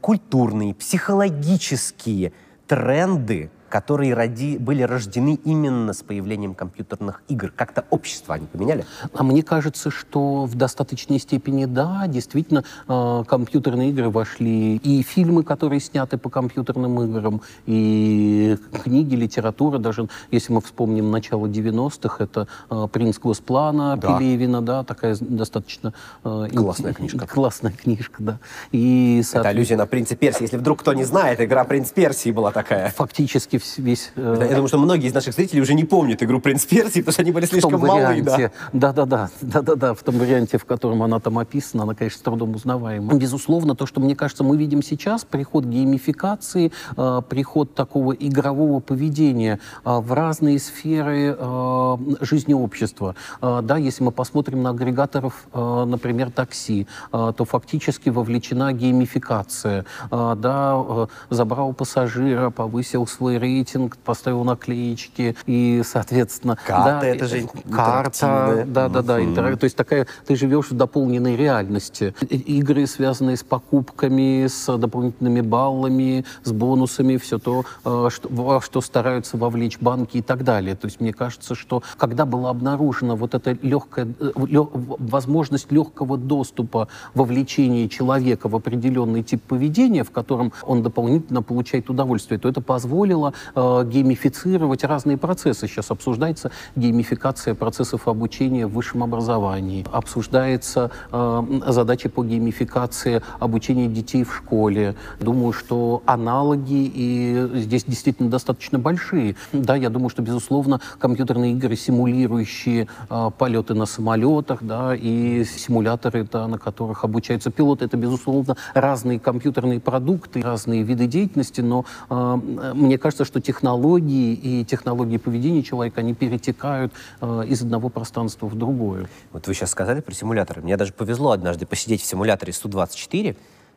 культурные, 0.00 0.72
психологические 0.72 2.32
тренды, 2.66 3.50
которые 3.68 4.14
роди, 4.14 4.58
были 4.58 4.82
рождены 4.82 5.38
именно 5.44 5.92
с 5.92 6.02
появлением 6.02 6.54
компьютерных 6.54 7.22
игр? 7.28 7.52
Как-то 7.54 7.84
общество 7.90 8.34
они 8.34 8.46
поменяли? 8.46 8.84
А 9.12 9.22
мне 9.22 9.42
кажется, 9.42 9.90
что 9.90 10.44
в 10.44 10.54
достаточной 10.54 11.18
степени 11.18 11.64
да, 11.64 12.06
действительно, 12.06 12.64
э, 12.88 13.24
компьютерные 13.26 13.90
игры 13.90 14.10
вошли, 14.10 14.76
и 14.76 15.02
фильмы, 15.02 15.42
которые 15.42 15.80
сняты 15.80 16.18
по 16.18 16.30
компьютерным 16.30 17.00
играм, 17.02 17.42
и 17.66 18.56
книги, 18.84 19.14
литература, 19.14 19.78
даже 19.78 20.08
если 20.30 20.52
мы 20.52 20.60
вспомним 20.60 21.10
начало 21.10 21.46
90-х, 21.46 22.22
это 22.22 22.48
э, 22.70 22.88
«Принц 22.92 23.18
Госплана» 23.18 23.96
да. 23.96 24.18
Пелевина, 24.18 24.62
да, 24.62 24.84
такая 24.84 25.16
достаточно... 25.20 25.92
Э, 26.24 26.48
классная 26.54 26.92
книжка. 26.92 27.26
Классная 27.36 27.72
книжка, 27.72 28.22
да. 28.22 28.38
И, 28.72 29.22
Это 29.32 29.48
аллюзия 29.48 29.76
на 29.76 29.86
«Принца 29.86 30.16
Персии». 30.16 30.42
Если 30.42 30.56
вдруг 30.56 30.80
кто 30.80 30.92
не 30.92 31.04
знает, 31.04 31.40
игра 31.40 31.64
«Принц 31.64 31.90
Персии» 31.90 32.30
была 32.30 32.52
такая. 32.52 32.90
Фактически 32.90 33.55
практически 33.58 33.80
весь... 33.80 34.12
Э... 34.16 34.36
Я 34.40 34.48
думаю, 34.48 34.68
что 34.68 34.78
многие 34.78 35.08
из 35.08 35.14
наших 35.14 35.34
зрителей 35.34 35.62
уже 35.62 35.74
не 35.74 35.84
помнят 35.84 36.22
игру 36.22 36.40
«Принц 36.40 36.64
Персии», 36.64 37.00
потому 37.00 37.12
что 37.12 37.22
они 37.22 37.32
были 37.32 37.46
слишком 37.46 37.80
малы. 37.80 38.22
Да. 38.22 38.50
Да-да-да, 38.72 39.30
да-да-да, 39.40 39.94
в 39.94 40.02
том 40.02 40.18
варианте, 40.18 40.58
в 40.58 40.64
котором 40.64 41.02
она 41.02 41.20
там 41.20 41.38
описана, 41.38 41.84
она, 41.84 41.94
конечно, 41.94 42.18
с 42.18 42.22
трудом 42.22 42.54
узнаваема. 42.54 43.14
Безусловно, 43.14 43.74
то, 43.74 43.86
что, 43.86 44.00
мне 44.00 44.14
кажется, 44.16 44.44
мы 44.44 44.56
видим 44.56 44.82
сейчас, 44.82 45.24
приход 45.24 45.64
геймификации, 45.64 46.72
э, 46.96 47.22
приход 47.28 47.74
такого 47.74 48.12
игрового 48.12 48.80
поведения 48.80 49.58
э, 49.84 49.98
в 49.98 50.12
разные 50.12 50.58
сферы 50.58 51.36
э, 51.38 51.96
жизни 52.20 52.54
общества. 52.54 53.14
Э, 53.40 53.60
да, 53.62 53.76
если 53.76 54.04
мы 54.04 54.12
посмотрим 54.12 54.62
на 54.62 54.70
агрегаторов, 54.70 55.46
э, 55.52 55.84
например, 55.86 56.30
такси, 56.30 56.86
э, 57.12 57.32
то 57.36 57.44
фактически 57.44 58.08
вовлечена 58.08 58.72
геймификация. 58.72 59.84
Э, 60.10 60.34
да, 60.36 60.74
э, 60.76 61.06
забрал 61.30 61.72
пассажира, 61.72 62.50
повысил 62.50 63.06
свой 63.06 63.38
рейтинг, 63.46 63.96
поставил 63.98 64.44
наклеечки 64.44 65.36
и, 65.46 65.82
соответственно... 65.84 66.58
Карта, 66.66 66.98
да, 67.00 67.06
это 67.06 67.26
же 67.26 67.48
Карта, 67.70 68.64
да-да-да, 68.66 69.18
Мгм. 69.18 69.30
интерак- 69.30 69.58
то 69.58 69.64
есть 69.64 69.76
такая, 69.76 70.06
ты 70.26 70.36
живешь 70.36 70.70
в 70.70 70.74
дополненной 70.74 71.36
реальности. 71.36 72.14
Игры, 72.28 72.86
связанные 72.86 73.36
с 73.36 73.42
покупками, 73.42 74.46
с 74.46 74.76
дополнительными 74.76 75.40
баллами, 75.40 76.24
с 76.44 76.52
бонусами, 76.52 77.16
все 77.16 77.38
то, 77.38 77.64
э, 77.84 78.08
что, 78.10 78.28
во 78.30 78.60
что 78.60 78.80
стараются 78.80 79.36
вовлечь 79.36 79.78
банки 79.80 80.18
и 80.18 80.22
так 80.22 80.44
далее. 80.44 80.74
То 80.74 80.86
есть 80.86 81.00
мне 81.00 81.12
кажется, 81.12 81.54
что 81.54 81.82
когда 81.96 82.24
была 82.26 82.50
обнаружена 82.50 83.14
вот 83.14 83.34
эта 83.34 83.56
легкая, 83.62 84.06
э, 84.20 84.32
лё- 84.36 84.70
возможность 84.72 85.70
легкого 85.72 86.16
доступа 86.18 86.88
вовлечения 87.14 87.88
человека 87.88 88.48
в 88.48 88.56
определенный 88.56 89.22
тип 89.22 89.42
поведения, 89.42 90.02
в 90.04 90.10
котором 90.10 90.52
он 90.66 90.82
дополнительно 90.82 91.42
получает 91.42 91.90
удовольствие, 91.90 92.38
то 92.38 92.48
это 92.48 92.60
позволило 92.60 93.32
э, 93.54 93.84
геймифицировать 93.86 94.84
разные 94.84 95.16
процессы. 95.16 95.66
Сейчас 95.68 95.90
обсуждается 95.90 96.50
геймификация 96.74 97.54
процессов 97.54 98.08
обучения 98.08 98.66
в 98.66 98.72
высшем 98.72 99.02
образовании, 99.02 99.84
обсуждается 99.92 100.90
э, 101.12 101.42
задача 101.68 102.08
по 102.08 102.24
геймификации 102.24 103.22
обучения 103.38 103.88
детей 103.88 104.24
в 104.24 104.34
школе. 104.34 104.94
Думаю, 105.20 105.52
что 105.52 106.02
аналоги 106.06 106.90
и 106.94 107.48
здесь 107.54 107.84
действительно 107.84 108.30
достаточно 108.30 108.78
большие. 108.78 109.36
Да, 109.52 109.76
я 109.76 109.90
думаю, 109.90 110.08
что, 110.08 110.22
безусловно, 110.22 110.80
компьютерные 110.98 111.52
игры, 111.52 111.76
симулирующие 111.76 112.88
э, 113.10 113.30
полеты 113.38 113.74
на 113.74 113.86
самолетах, 113.86 114.62
да, 114.62 114.94
и 114.94 115.44
симуляторы, 115.44 116.26
да, 116.30 116.46
на 116.48 116.58
которых 116.58 117.04
обучаются 117.04 117.50
пилоты, 117.50 117.84
это, 117.84 117.96
безусловно, 117.96 118.56
разные 118.74 119.18
компьютерные 119.18 119.80
продукты, 119.80 120.42
разные 120.42 120.82
виды 120.82 121.06
деятельности, 121.06 121.60
но 121.60 121.84
э, 122.10 122.38
мне 122.74 122.98
кажется, 122.98 123.24
что 123.26 123.40
технологии 123.40 124.32
и 124.32 124.64
технологии 124.64 125.18
поведения 125.18 125.62
человека, 125.62 126.00
они 126.00 126.14
перетекают 126.14 126.92
э, 127.20 127.44
из 127.46 127.60
одного 127.62 127.90
пространства 127.90 128.46
в 128.46 128.54
другое. 128.54 129.08
Вот 129.32 129.46
вы 129.46 129.54
сейчас 129.54 129.70
сказали 129.70 130.00
про 130.00 130.14
симуляторы. 130.14 130.62
Мне 130.62 130.76
даже 130.76 130.92
повезло 130.92 131.32
однажды 131.32 131.66
посидеть 131.66 132.00
в 132.00 132.06
симуляторе 132.06 132.52
Су-24. 132.52 133.36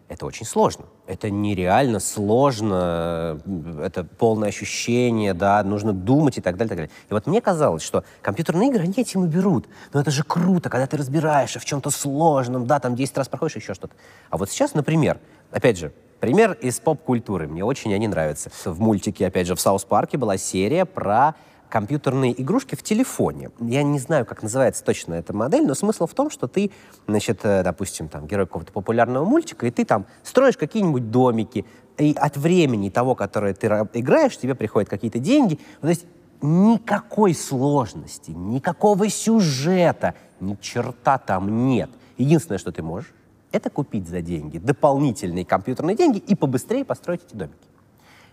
Это 0.10 0.26
очень 0.26 0.46
сложно. 0.46 0.86
Это 1.06 1.30
нереально 1.30 2.00
сложно. 2.00 3.40
Это 3.80 4.04
полное 4.04 4.50
ощущение, 4.50 5.36
да, 5.36 5.64
нужно 5.64 5.94
думать 5.94 6.40
и 6.40 6.42
так 6.42 6.58
далее, 6.58 6.66
и 6.66 6.70
так 6.70 6.78
далее. 6.78 6.92
И 7.12 7.14
вот 7.14 7.28
мне 7.28 7.42
казалось, 7.42 7.84
что 7.84 8.04
компьютерные 8.24 8.70
игры, 8.70 8.84
они 8.84 8.94
этим 8.98 9.26
и 9.26 9.28
берут. 9.28 9.68
Но 9.94 10.02
это 10.02 10.10
же 10.10 10.24
круто, 10.24 10.70
когда 10.70 10.88
ты 10.88 10.98
разбираешься 10.98 11.60
в 11.60 11.66
чем-то 11.66 11.92
сложном, 11.92 12.66
да, 12.66 12.80
там 12.80 12.96
10 12.96 13.18
раз 13.20 13.28
проходишь, 13.28 13.58
еще 13.58 13.76
что-то. 13.76 13.94
А 14.32 14.38
вот 14.38 14.50
сейчас, 14.50 14.74
например, 14.74 15.20
опять 15.52 15.78
же, 15.78 15.94
пример 16.20 16.54
из 16.62 16.80
поп-культуры. 16.80 17.48
Мне 17.48 17.64
очень 17.64 17.94
они 17.94 18.08
нравятся. 18.08 18.50
В 18.66 18.80
мультике, 18.80 19.28
опять 19.28 19.48
же, 19.48 19.56
в 19.56 19.62
Саус 19.62 19.84
Парке 19.84 20.18
была 20.18 20.38
серия 20.38 20.86
про 20.86 21.36
компьютерные 21.70 22.40
игрушки 22.42 22.76
в 22.76 22.84
телефоне. 22.84 23.52
Я 23.60 23.84
не 23.84 24.00
знаю, 24.00 24.26
как 24.26 24.42
называется 24.42 24.84
точно 24.84 25.14
эта 25.14 25.36
модель, 25.36 25.68
но 25.68 25.76
смысл 25.76 26.08
в 26.08 26.14
том, 26.14 26.32
что 26.32 26.48
ты, 26.48 26.72
значит, 27.08 27.42
э, 27.44 27.64
допустим, 27.64 28.10
там, 28.10 28.26
герой 28.26 28.48
какого-то 28.48 28.72
популярного 28.72 29.24
мультика, 29.24 29.68
и 29.68 29.72
ты 29.72 29.86
там 29.86 30.06
строишь 30.24 30.58
какие-нибудь 30.58 31.12
домики, 31.12 31.66
и 32.00 32.16
от 32.18 32.38
времени 32.38 32.90
того, 32.90 33.14
которое 33.14 33.54
ты 33.54 33.68
ра- 33.68 33.90
играешь, 33.94 34.38
тебе 34.38 34.56
приходят 34.56 34.90
какие-то 34.90 35.20
деньги. 35.20 35.60
То 35.82 35.90
есть 35.90 36.06
никакой 36.42 37.36
сложности, 37.36 38.32
никакого 38.32 39.08
сюжета, 39.10 40.16
ни 40.40 40.56
черта 40.56 41.18
там 41.18 41.68
нет. 41.68 41.90
Единственное, 42.18 42.58
что 42.58 42.72
ты 42.72 42.82
можешь, 42.82 43.14
это 43.52 43.70
купить 43.70 44.08
за 44.08 44.22
деньги 44.22 44.58
дополнительные 44.58 45.46
компьютерные 45.46 45.96
деньги 45.96 46.18
и 46.18 46.36
побыстрее 46.36 46.86
построить 46.86 47.22
эти 47.28 47.36
домики. 47.36 47.56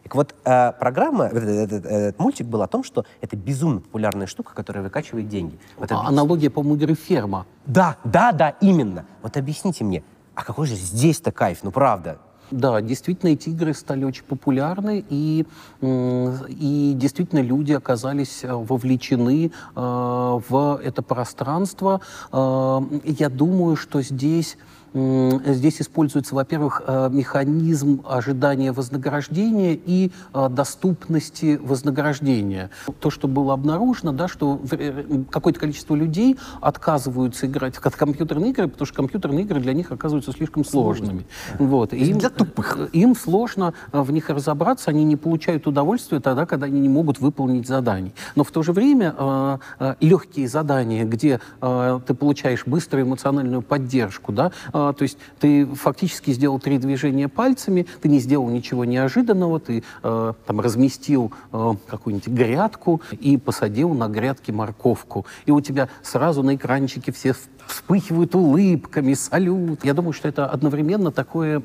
Так 0.03 0.15
вот, 0.15 0.35
э, 0.45 0.73
программа, 0.79 1.25
этот, 1.25 1.43
этот- 1.49 1.85
этот 1.87 2.19
мультик 2.21 2.47
был 2.47 2.63
о 2.63 2.69
том, 2.69 2.85
что 2.85 3.05
это 3.21 3.35
безумно 3.37 3.81
популярная 3.81 4.29
штука, 4.29 4.55
которая 4.55 4.85
выкачивает 4.85 5.29
деньги. 5.29 5.59
Вот 5.77 5.91
объяс- 5.91 6.07
Аналогия, 6.09 6.49
по-моему, 6.51 6.95
«Ферма». 6.95 7.45
Да, 7.67 7.97
да, 8.05 8.31
да, 8.31 8.51
именно. 8.61 9.05
Вот 9.23 9.37
объясните 9.37 9.83
мне, 9.83 10.05
а 10.37 10.45
какой 10.45 10.69
же 10.69 10.77
здесь-то 10.77 11.33
кайф, 11.33 11.59
ну 11.65 11.73
правда? 11.73 12.19
Да, 12.53 12.81
действительно, 12.81 13.31
эти 13.31 13.49
игры 13.49 13.75
стали 13.75 14.05
очень 14.05 14.23
популярны, 14.23 15.05
и, 15.09 15.45
и 15.83 16.93
действительно 16.95 17.41
люди 17.41 17.73
оказались 17.73 18.45
э, 18.45 18.53
вовлечены 18.53 19.51
э, 19.51 19.51
в 19.75 20.81
это 20.85 21.03
пространство. 21.03 22.01
Э, 22.33 22.81
я 23.05 23.29
думаю, 23.31 23.75
что 23.75 24.01
здесь 24.03 24.57
Здесь 24.97 25.83
используется, 25.83 26.35
во-первых, 26.35 26.83
э, 26.87 27.11
механизм 27.13 28.03
ожидания 28.09 28.73
вознаграждения 28.73 29.75
и 29.75 30.11
э, 30.33 30.49
доступности 30.49 31.61
вознаграждения. 31.63 32.71
То, 33.01 33.11
что 33.11 33.29
было 33.29 33.53
обнаружено, 33.53 34.13
да, 34.13 34.27
что 34.27 34.59
э, 34.71 35.05
какое-то 35.31 35.61
количество 35.61 35.95
людей 35.95 36.39
отказываются 36.63 37.47
играть 37.47 37.77
в 37.77 37.81
ко- 37.81 37.91
компьютерные 37.91 38.53
игры, 38.53 38.69
потому 38.69 38.87
что 38.87 38.97
компьютерные 38.97 39.45
игры 39.45 39.61
для 39.61 39.75
них 39.75 39.93
оказываются 39.93 40.33
слишком 40.33 40.65
сложными. 40.65 41.27
Вот. 41.59 41.93
И 41.93 41.99
им, 41.99 42.19
для 42.19 42.31
тупых. 42.31 42.79
Им 42.95 43.15
сложно 43.15 43.75
в 43.93 44.11
них 44.13 44.31
разобраться, 44.31 44.91
они 44.91 45.05
не 45.05 45.17
получают 45.17 45.67
удовольствия 45.67 46.21
тогда, 46.21 46.47
когда 46.47 46.67
они 46.67 46.81
не 46.81 46.89
могут 46.89 47.21
выполнить 47.21 47.69
заданий. 47.69 48.15
Но 48.35 48.45
в 48.45 48.51
то 48.51 48.63
же 48.63 48.73
время 48.73 49.61
легкие 50.01 50.49
задания, 50.49 51.05
где 51.05 51.41
ты 51.61 52.15
получаешь 52.15 52.65
быструю 52.67 53.05
эмоциональную 53.05 53.61
поддержку, 53.63 54.33
да, 54.33 54.53
э, 54.91 54.95
то 54.95 55.03
есть 55.03 55.19
ты 55.41 55.67
фактически 55.67 56.31
сделал 56.33 56.59
три 56.59 56.79
движения 56.79 57.29
пальцами, 57.29 57.87
ты 58.01 58.09
не 58.09 58.19
сделал 58.19 58.49
ничего 58.49 58.85
неожиданного, 58.85 59.61
ты 59.61 59.83
э, 60.03 60.33
там 60.47 60.61
разместил 60.61 61.33
э, 61.53 61.75
какую-нибудь 61.87 62.29
грядку 62.29 63.01
и 63.13 63.37
посадил 63.37 63.95
на 63.95 64.09
грядке 64.09 64.53
морковку. 64.53 65.27
И 65.47 65.51
у 65.51 65.61
тебя 65.61 65.89
сразу 66.03 66.43
на 66.43 66.57
экранчике 66.57 67.13
все 67.13 67.35
вспыхивают 67.67 68.35
улыбками, 68.35 69.15
салют. 69.15 69.85
Я 69.85 69.95
думаю, 69.95 70.13
что 70.13 70.29
это 70.29 70.47
одновременно 70.47 71.11
такое, 71.11 71.61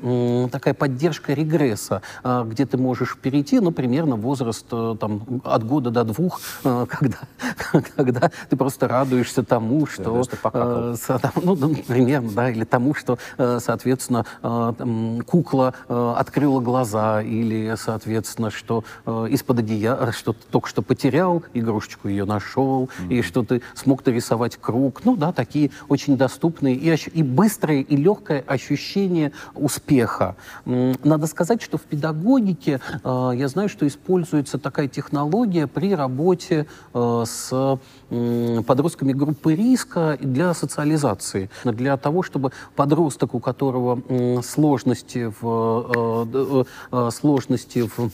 такая 0.48 0.74
поддержка 0.74 1.32
регресса, 1.32 2.02
а, 2.22 2.44
где 2.44 2.66
ты 2.66 2.76
можешь 2.76 3.16
перейти, 3.16 3.60
ну, 3.60 3.70
примерно 3.70 4.16
возраст 4.16 4.66
э, 4.70 4.96
там, 4.98 5.40
от 5.44 5.64
года 5.64 5.90
до 5.90 6.04
двух, 6.04 6.40
э, 6.64 6.86
когда, 6.88 7.18
когда 7.96 8.30
ты 8.48 8.56
просто 8.56 8.88
радуешься 8.88 9.42
тому, 9.42 9.86
что... 9.86 10.24
что 10.24 10.36
э, 10.52 10.94
со- 11.00 11.18
там, 11.18 11.32
ну, 11.42 11.56
ну, 11.56 11.74
примерно, 11.86 12.30
да, 12.32 12.50
или 12.50 12.64
тому, 12.64 12.94
что, 12.94 13.11
э, 13.38 13.58
соответственно, 13.62 14.24
э, 14.42 15.20
кукла 15.26 15.74
э, 15.88 16.14
открыла 16.16 16.60
глаза, 16.60 17.22
или, 17.22 17.74
соответственно, 17.76 18.50
что 18.50 18.84
из-под 19.06 19.60
одеяла, 19.60 20.12
что 20.12 20.32
ты 20.32 20.40
только 20.50 20.68
что 20.68 20.82
потерял, 20.82 21.42
игрушечку 21.54 22.08
ее 22.08 22.24
нашел, 22.24 22.88
и 23.08 23.22
что 23.22 23.42
ты 23.42 23.62
смог 23.74 24.04
нарисовать 24.04 24.56
круг. 24.56 25.04
Ну, 25.04 25.16
да, 25.16 25.32
такие 25.32 25.70
очень 25.88 26.16
доступные 26.16 26.74
и, 26.74 26.94
и 27.12 27.22
быстрое, 27.22 27.80
и 27.80 27.96
легкое 27.96 28.44
ощущение 28.46 29.32
успеха. 29.54 30.36
Надо 30.64 31.26
сказать, 31.26 31.62
что 31.62 31.78
в 31.78 31.82
педагогике 31.82 32.80
я 33.04 33.48
знаю, 33.48 33.68
что 33.68 33.86
используется 33.86 34.58
такая 34.58 34.88
технология 34.88 35.66
при 35.66 35.94
работе 35.94 36.66
с 36.92 37.78
подростками 38.66 39.12
группы 39.12 39.54
риска 39.54 40.18
для 40.20 40.54
социализации, 40.54 41.50
для 41.64 41.96
того, 41.96 42.22
чтобы 42.22 42.52
подросток, 42.92 43.34
у 43.34 43.40
которого 43.40 44.02
сложности 44.42 45.32
в 45.40 46.24
э, 46.26 46.30
д- 46.30 46.64
э, 46.92 47.10
сложности 47.10 47.88
в 47.88 48.10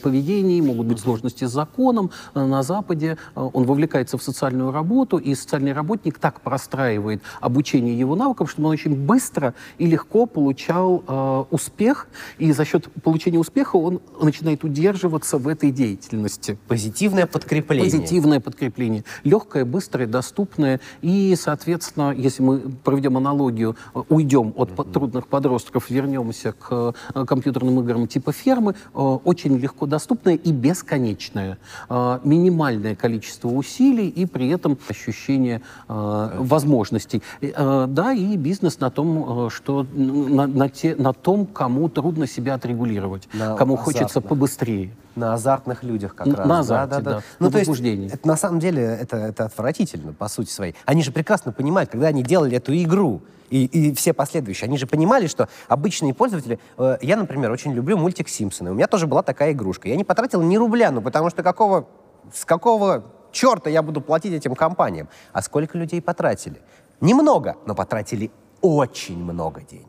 поведении, 0.00 0.60
могут 0.60 0.86
быть 0.86 1.00
сложности 1.00 1.44
с 1.44 1.50
законом 1.50 2.10
э, 2.34 2.44
на 2.44 2.62
Западе, 2.62 3.18
э, 3.34 3.50
он 3.52 3.64
вовлекается 3.64 4.18
в 4.18 4.22
социальную 4.22 4.70
работу, 4.70 5.16
и 5.16 5.34
социальный 5.34 5.72
работник 5.72 6.18
так 6.18 6.40
простраивает 6.40 7.20
обучение 7.40 7.98
его 7.98 8.14
навыкам, 8.14 8.46
чтобы 8.46 8.68
он 8.68 8.74
очень 8.74 8.94
быстро 8.94 9.54
и 9.78 9.86
легко 9.86 10.26
получал 10.26 11.02
э, 11.08 11.44
успех, 11.50 12.06
и 12.38 12.52
за 12.52 12.64
счет 12.64 12.88
получения 13.02 13.40
успеха 13.40 13.76
он 13.76 14.00
начинает 14.20 14.62
удерживаться 14.62 15.36
в 15.38 15.48
этой 15.48 15.72
деятельности. 15.72 16.58
Позитивное 16.68 17.26
подкрепление. 17.26 17.90
Позитивное 17.90 18.38
подкрепление. 18.40 19.02
Легкое, 19.24 19.64
быстрое, 19.64 20.06
доступное. 20.06 20.78
И, 21.00 21.34
соответственно, 21.36 22.14
если 22.16 22.42
мы 22.44 22.60
проведем 22.84 23.16
аналогию, 23.16 23.74
э, 23.94 24.02
уйдем 24.12 24.52
от 24.56 24.72
по- 24.76 24.84
трудных 24.84 25.26
подростков, 25.26 25.90
вернемся 25.90 26.52
к 26.52 26.94
э, 27.14 27.24
компьютерным 27.24 27.80
играм 27.80 28.06
типа 28.06 28.32
фермы, 28.32 28.74
э, 28.94 28.98
очень 28.98 29.56
легко 29.58 29.86
доступное 29.86 30.34
и 30.34 30.52
бесконечное. 30.52 31.58
Э, 31.88 32.18
Минимальное 32.24 32.94
количество 32.94 33.48
усилий 33.48 34.08
и 34.08 34.26
при 34.26 34.48
этом 34.48 34.78
ощущение 34.88 35.62
возможностей. 35.88 37.22
Да, 37.40 38.12
и 38.12 38.36
бизнес 38.36 38.80
на 38.80 38.90
том, 38.90 39.50
что 39.50 39.86
на, 39.94 40.46
на 40.46 40.68
те- 40.68 40.96
на 40.96 41.12
том, 41.12 41.46
кому 41.46 41.88
трудно 41.88 42.26
себя 42.26 42.54
отрегулировать, 42.54 43.28
На 43.32 43.56
кому 43.56 43.74
азартных. 43.74 43.80
хочется 43.98 44.20
побыстрее. 44.20 44.90
На 45.16 45.34
азартных 45.34 45.82
людях 45.82 46.14
как 46.14 46.26
раз. 46.26 46.46
на 46.46 46.60
азарте, 46.60 47.00
да, 47.00 47.22
Ну, 47.38 47.46
на 47.46 47.52
то 47.52 47.58
есть, 47.58 47.68
возбуждении. 47.68 48.12
это, 48.12 48.26
на 48.26 48.36
самом 48.36 48.58
деле 48.58 48.82
это, 48.82 49.16
это 49.16 49.44
отвратительно 49.46 50.12
по 50.12 50.28
сути 50.28 50.50
своей. 50.50 50.74
Они 50.84 51.02
же 51.02 51.12
прекрасно 51.12 51.52
понимают, 51.52 51.90
когда 51.90 52.08
они 52.08 52.22
делали 52.22 52.56
эту 52.56 52.74
игру, 52.74 53.20
и, 53.50 53.66
и 53.66 53.94
все 53.94 54.14
последующие, 54.14 54.66
они 54.66 54.78
же 54.78 54.86
понимали, 54.86 55.26
что 55.26 55.48
обычные 55.68 56.14
пользователи... 56.14 56.58
э, 56.78 56.96
я, 57.02 57.16
например, 57.16 57.50
очень 57.50 57.72
люблю 57.72 57.98
мультик 57.98 58.28
«Симпсоны». 58.28 58.70
У 58.70 58.74
меня 58.74 58.86
тоже 58.86 59.06
была 59.06 59.22
такая 59.22 59.52
игрушка. 59.52 59.88
Я 59.88 59.96
не 59.96 60.04
потратил 60.04 60.40
ни 60.40 60.56
рубля, 60.56 60.90
ну 60.90 61.02
потому 61.02 61.28
что 61.28 61.42
какого... 61.42 61.86
С 62.32 62.44
какого 62.46 63.04
черта 63.30 63.68
я 63.68 63.82
буду 63.82 64.00
платить 64.00 64.32
этим 64.32 64.54
компаниям? 64.54 65.08
А 65.32 65.42
сколько 65.42 65.76
людей 65.76 66.00
потратили? 66.00 66.62
Немного, 67.00 67.56
но 67.66 67.74
потратили 67.74 68.30
очень 68.62 69.22
много 69.22 69.60
денег. 69.60 69.86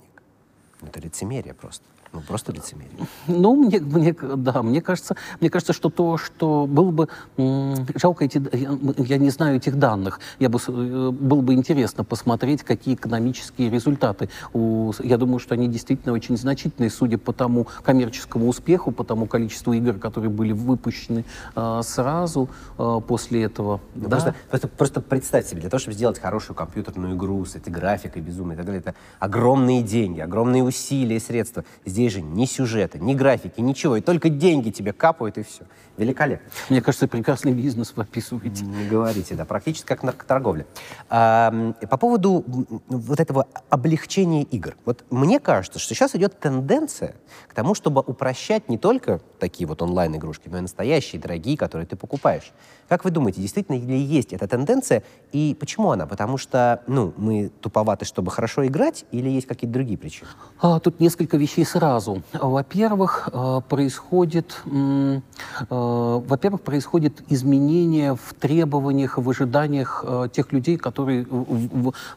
Ну, 0.82 0.88
Это 0.88 1.00
лицемерие 1.00 1.54
просто. 1.54 1.86
Ну, 2.14 2.22
просто 2.22 2.52
лицемерие. 2.52 2.92
Ну, 3.28 3.56
мне, 3.56 3.80
мне, 3.80 4.14
да, 4.14 4.62
мне 4.62 4.82
кажется, 4.82 5.16
мне 5.40 5.50
кажется, 5.50 5.74
что 5.74 5.90
то, 5.90 6.18
что 6.18 6.68
было 6.68 6.92
бы 6.92 7.10
жалко 7.96 8.24
эти, 8.26 8.40
я, 8.56 8.78
я 8.98 9.18
не 9.18 9.32
знаю 9.32 9.58
этих 9.58 9.80
данных, 9.80 10.20
я 10.38 10.50
бы, 10.50 10.60
э, 10.68 11.10
было 11.10 11.42
бы 11.42 11.56
интересно 11.56 12.04
посмотреть, 12.04 12.62
какие 12.62 12.94
экономические 12.94 13.72
результаты. 13.72 14.30
У, 14.54 14.92
я 15.00 15.18
думаю, 15.18 15.40
что 15.40 15.56
они 15.56 15.68
действительно 15.68 16.14
очень 16.14 16.38
значительные, 16.38 16.92
судя 16.92 17.18
по 17.18 17.34
тому 17.34 17.66
коммерческому 17.82 18.48
успеху, 18.48 18.92
по 18.92 19.04
тому 19.04 19.26
количеству 19.26 19.74
игр, 19.74 19.94
которые 19.94 20.30
были 20.30 20.52
выпущены 20.52 21.26
э, 21.56 21.82
сразу 21.84 22.48
э, 22.78 23.02
после 23.08 23.42
этого. 23.44 23.82
Ну, 23.96 24.08
да. 24.08 24.10
просто, 24.10 24.36
просто, 24.50 24.68
просто 24.68 25.02
представь 25.02 25.48
себе, 25.48 25.62
для 25.62 25.72
того, 25.72 25.80
чтобы 25.80 25.96
сделать 25.96 26.20
хорошую 26.20 26.56
компьютерную 26.56 27.16
игру 27.16 27.44
с 27.44 27.56
этой 27.56 27.74
графикой 27.74 28.22
безумной 28.22 28.54
и 28.54 28.58
так 28.58 28.68
далее, 28.68 28.82
это 28.82 28.94
огромные 29.18 29.82
деньги, 29.82 30.20
огромные 30.20 30.62
усилия 30.62 31.16
и 31.16 31.20
средства. 31.20 31.66
Здесь 31.86 32.03
же 32.10 32.22
ни 32.22 32.46
сюжета, 32.46 33.00
ни 33.00 33.14
графики, 33.14 33.62
ничего, 33.62 33.98
и 33.98 34.02
только 34.02 34.30
деньги 34.30 34.70
тебе 34.70 34.94
капают, 34.94 35.38
и 35.38 35.44
все. 35.44 35.64
Великолепно. 35.98 36.50
Мне 36.70 36.82
кажется, 36.82 37.08
прекрасный 37.08 37.54
бизнес 37.54 37.94
вы 37.96 38.04
описываете. 38.04 38.66
Не 38.66 38.88
говорите, 38.88 39.36
да, 39.36 39.46
практически 39.46 39.86
как 39.86 40.02
наркоторговля. 40.02 40.66
А, 41.10 41.74
по 41.90 41.98
поводу 41.98 42.44
вот 42.88 43.20
этого 43.20 43.48
облегчения 43.70 44.44
игр. 44.44 44.76
Вот 44.86 45.06
мне 45.12 45.40
кажется, 45.40 45.80
что 45.80 45.94
сейчас 45.94 46.16
идет 46.16 46.40
тенденция 46.40 47.16
к 47.48 47.54
тому, 47.54 47.76
чтобы 47.76 48.02
упрощать 48.02 48.70
не 48.70 48.78
только 48.78 49.22
такие 49.40 49.68
вот 49.68 49.82
онлайн-игрушки, 49.82 50.50
но 50.50 50.58
и 50.58 50.62
настоящие, 50.62 51.22
дорогие, 51.22 51.58
которые 51.58 51.86
ты 51.86 51.96
покупаешь. 51.96 52.52
Как 52.88 53.04
вы 53.06 53.12
думаете, 53.12 53.42
действительно 53.42 53.76
ли 53.78 53.98
есть 53.98 54.34
эта 54.34 54.48
тенденция, 54.48 55.04
и 55.32 55.56
почему 55.60 55.92
она? 55.92 56.06
Потому 56.06 56.38
что, 56.38 56.82
ну, 56.88 57.14
мы 57.18 57.52
туповаты, 57.62 58.06
чтобы 58.06 58.32
хорошо 58.32 58.66
играть, 58.68 59.06
или 59.12 59.30
есть 59.30 59.48
какие-то 59.48 59.74
другие 59.74 59.98
причины? 59.98 60.28
А, 60.62 60.80
Тут 60.80 61.00
несколько 61.00 61.38
вещей 61.38 61.66
сразу. 61.66 62.22
Во-первых, 62.34 63.30
э, 63.32 63.62
происходит, 63.70 64.62
э, 64.66 65.22
во-первых, 65.70 66.62
происходит 66.62 67.24
изменение 67.30 68.16
в 68.16 68.34
требованиях, 68.34 69.18
в 69.18 69.30
ожиданиях 69.30 70.04
э, 70.06 70.28
тех 70.32 70.52
людей, 70.52 70.78
которые 70.78 71.26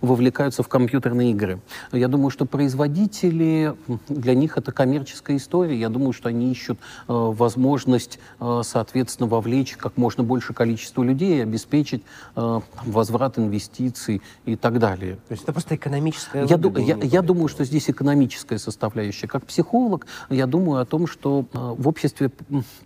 вовлекаются 0.00 0.62
в 0.62 0.68
компьютерные 0.68 1.30
игры. 1.30 1.60
Я 1.92 2.08
думаю, 2.08 2.30
что 2.30 2.44
производители, 2.44 3.74
для 4.08 4.34
них 4.34 4.58
это 4.58 4.72
коммерческая 4.72 5.36
история. 5.36 5.78
Я 5.78 5.88
думаю, 5.88 6.12
что 6.12 6.28
они 6.28 6.50
ищут 6.50 6.78
возможность, 7.06 8.18
соответственно, 8.62 9.28
вовлечь 9.28 9.76
как 9.76 9.96
можно 9.96 10.24
больше 10.24 10.52
количество 10.56 11.02
людей 11.02 11.42
обеспечить 11.42 12.02
э, 12.34 12.60
возврат 12.84 13.38
инвестиций 13.38 14.22
и 14.46 14.56
так 14.56 14.78
далее. 14.78 15.16
То 15.28 15.32
есть 15.32 15.42
это 15.42 15.52
просто 15.52 15.76
экономическая 15.76 16.46
Я, 16.46 16.56
ду- 16.56 16.76
я, 16.78 16.96
я 17.02 17.22
думаю, 17.22 17.48
что 17.48 17.64
здесь 17.64 17.90
экономическая 17.90 18.58
составляющая. 18.58 19.28
Как 19.28 19.44
психолог, 19.44 20.06
я 20.30 20.46
думаю 20.46 20.80
о 20.80 20.84
том, 20.84 21.06
что 21.06 21.44
э, 21.52 21.58
в 21.78 21.86
обществе 21.86 22.30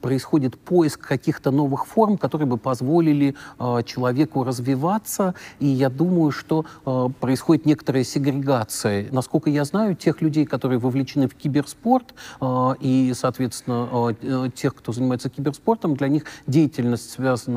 происходит 0.01 0.59
поиск 0.59 1.01
каких-то 1.07 1.51
новых 1.51 1.87
форм, 1.87 2.19
которые 2.19 2.49
бы 2.49 2.59
позволили 2.59 3.35
э, 3.59 3.83
человеку 3.87 4.45
развиваться. 4.45 5.35
И 5.61 5.67
я 5.67 5.89
думаю, 5.89 6.33
что 6.33 6.65
э, 6.85 7.09
происходит 7.21 7.67
некоторая 7.67 8.05
сегрегация. 8.05 9.07
Насколько 9.13 9.51
я 9.51 9.65
знаю, 9.65 9.95
тех 9.95 10.21
людей, 10.23 10.45
которые 10.45 10.79
вовлечены 10.79 11.29
в 11.29 11.35
киберспорт, 11.35 12.15
э, 12.41 12.75
и, 12.81 13.13
соответственно, 13.15 13.89
э, 14.11 14.15
э, 14.23 14.51
тех, 14.55 14.75
кто 14.75 14.93
занимается 14.93 15.31
киберспортом, 15.31 15.95
для 15.95 16.09
них 16.09 16.25
деятельность, 16.49 17.11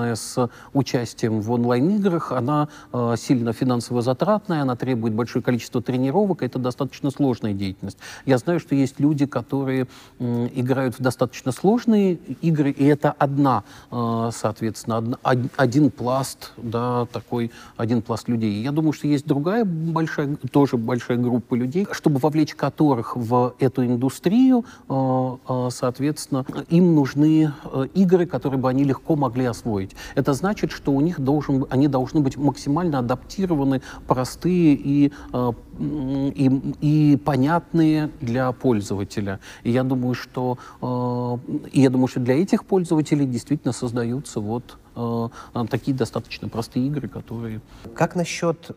связанная 0.03 0.15
с 0.15 0.49
участием 0.73 1.41
в 1.41 1.51
онлайн-играх, 1.51 2.31
она 2.31 2.67
э, 2.91 3.15
сильно 3.17 3.53
финансово 3.53 4.01
затратная, 4.01 4.61
она 4.61 4.75
требует 4.75 5.13
большое 5.13 5.43
количество 5.43 5.81
тренировок, 5.81 6.43
это 6.43 6.59
достаточно 6.59 7.11
сложная 7.11 7.53
деятельность. 7.53 7.97
Я 8.25 8.37
знаю, 8.37 8.59
что 8.59 8.75
есть 8.75 8.99
люди, 8.99 9.25
которые 9.25 9.87
играют 10.19 10.99
в 10.99 11.01
достаточно 11.01 11.51
сложные 11.51 12.13
игры, 12.41 12.71
и 12.71 12.85
это 12.85 13.13
одна, 13.17 13.63
э, 13.91 14.29
соответственно, 14.33 15.17
один 15.57 15.89
пласт, 15.89 16.51
да, 16.57 17.05
такой 17.05 17.51
один 17.77 18.01
пласт 18.01 18.29
людей. 18.29 18.63
Я 18.63 18.71
думаю, 18.71 18.93
что 18.93 19.07
есть 19.07 19.25
другая 19.25 19.65
большая, 19.65 20.35
тоже 20.51 20.77
большая 20.77 21.17
группа 21.17 21.55
людей, 21.55 21.87
чтобы 21.91 22.19
вовлечь 22.19 22.55
которых 22.55 23.15
в 23.15 23.53
эту 23.59 23.85
индустрию, 23.85 24.65
э, 24.89 25.69
соответственно, 25.71 26.45
им 26.69 26.95
нужны 26.95 27.51
игры, 27.93 28.25
которые 28.25 28.59
бы 28.59 28.69
они 28.69 28.83
легко 28.83 29.15
могли 29.15 29.45
освоить. 29.45 29.92
Это 30.15 30.33
значит, 30.33 30.71
что 30.71 30.91
у 30.91 31.01
них 31.01 31.19
должен, 31.19 31.65
они 31.69 31.87
должны 31.87 32.21
быть 32.21 32.37
максимально 32.37 32.99
адаптированы, 32.99 33.81
простые 34.07 34.73
и, 34.73 35.11
э, 35.33 35.51
и, 35.79 36.73
и 36.81 37.17
понятные 37.17 38.09
для 38.21 38.51
пользователя. 38.51 39.39
И 39.63 39.71
я 39.71 39.83
думаю, 39.83 40.13
что, 40.13 40.57
э, 40.81 41.67
я 41.73 41.89
думаю, 41.89 42.07
что 42.07 42.19
для 42.19 42.41
этих 42.41 42.65
пользователей 42.65 43.25
действительно 43.25 43.73
создаются 43.73 44.39
вот 44.39 44.77
э, 44.95 45.29
такие 45.69 45.95
достаточно 45.95 46.49
простые 46.49 46.87
игры, 46.87 47.07
которые 47.07 47.61
Как 47.95 48.15
насчет 48.15 48.71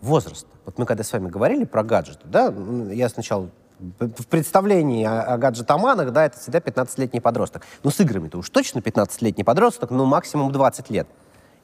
возраста? 0.00 0.48
Вот 0.64 0.78
мы 0.78 0.86
когда 0.86 1.04
с 1.04 1.12
вами 1.12 1.28
говорили 1.28 1.64
про 1.64 1.82
гаджеты, 1.82 2.26
да, 2.26 2.54
я 2.92 3.08
сначала 3.08 3.50
в 3.98 4.26
представлении 4.26 5.04
о, 5.04 5.22
о 5.22 5.38
гаджетоманах, 5.38 6.12
да, 6.12 6.26
это 6.26 6.38
всегда 6.38 6.58
15-летний 6.58 7.20
подросток. 7.20 7.62
Ну, 7.82 7.90
с 7.90 8.00
играми-то 8.00 8.38
уж 8.38 8.50
точно 8.50 8.80
15-летний 8.80 9.44
подросток, 9.44 9.90
ну, 9.90 10.04
максимум 10.04 10.52
20 10.52 10.90
лет. 10.90 11.08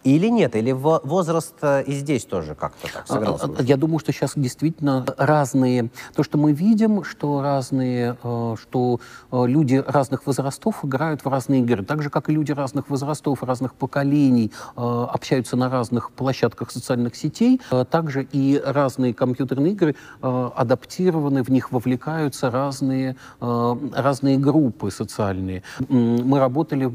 Или 0.07 0.29
нет? 0.29 0.55
Или 0.55 0.71
во- 0.71 1.01
возраст 1.03 1.55
э, 1.62 1.83
и 1.83 1.92
здесь 1.92 2.25
тоже 2.25 2.55
как-то 2.55 2.87
так 2.92 3.09
сыграл 3.09 3.35
А, 3.35 3.38
свою 3.38 3.57
а? 3.59 3.62
Я 3.62 3.77
думаю, 3.77 3.99
что 3.99 4.12
сейчас 4.12 4.35
действительно 4.37 5.05
разные, 5.19 5.90
то, 6.14 6.23
что 6.23 6.38
мы 6.38 6.53
видим, 6.53 7.03
что 7.03 7.42
разные, 7.42 8.16
э, 8.23 8.55
что 8.61 9.01
э, 9.33 9.45
люди 9.49 9.83
разных 9.85 10.25
возрастов 10.27 10.85
играют 10.85 11.25
в 11.25 11.29
разные 11.29 11.61
игры, 11.62 11.83
так 11.85 12.03
же, 12.03 12.11
как 12.11 12.29
и 12.29 12.33
люди 12.33 12.53
разных 12.53 12.88
возрастов, 12.88 13.42
разных 13.42 13.75
поколений 13.75 14.53
общаются 14.77 15.57
на 15.57 15.69
разных 15.69 16.12
площадках 16.12 16.71
социальных 16.71 17.16
сетей, 17.16 17.61
также 17.90 18.23
и 18.23 18.62
разные 18.64 19.12
компьютерные 19.12 19.73
игры 19.73 19.97
адаптированы, 20.21 21.42
в 21.42 21.49
них 21.49 21.73
вовлекаются 21.73 22.51
разные, 22.51 23.16
разные 23.40 24.38
группы 24.38 24.90
социальные. 24.90 25.62
Мы 25.88 26.38
работали 26.38 26.92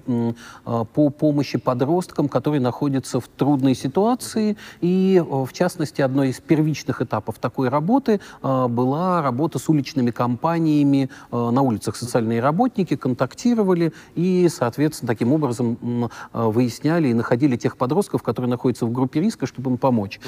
по 0.63 1.10
помощи 1.10 1.58
подросткам, 1.58 2.30
которые 2.30 2.62
находятся 2.62 3.00
в 3.05 3.27
трудной 3.27 3.75
ситуации, 3.75 4.57
и, 4.81 5.21
э, 5.21 5.23
в 5.23 5.51
частности, 5.53 6.01
одной 6.01 6.29
из 6.29 6.39
первичных 6.39 7.01
этапов 7.01 7.39
такой 7.39 7.69
работы 7.69 8.19
э, 8.41 8.67
была 8.67 9.21
работа 9.21 9.59
с 9.59 9.69
уличными 9.69 10.11
компаниями 10.11 11.09
э, 11.31 11.49
на 11.49 11.61
улицах. 11.61 11.95
Социальные 11.95 12.41
работники 12.41 12.95
контактировали 12.95 13.93
и, 14.15 14.47
соответственно, 14.49 15.07
таким 15.07 15.33
образом 15.33 16.09
выясняли 16.33 17.09
и 17.09 17.13
находили 17.13 17.55
тех 17.55 17.77
подростков, 17.77 18.23
которые 18.23 18.49
находятся 18.49 18.85
в 18.85 18.91
группе 18.91 19.19
риска, 19.19 19.45
чтобы 19.45 19.71
им 19.71 19.77
помочь. 19.77 20.19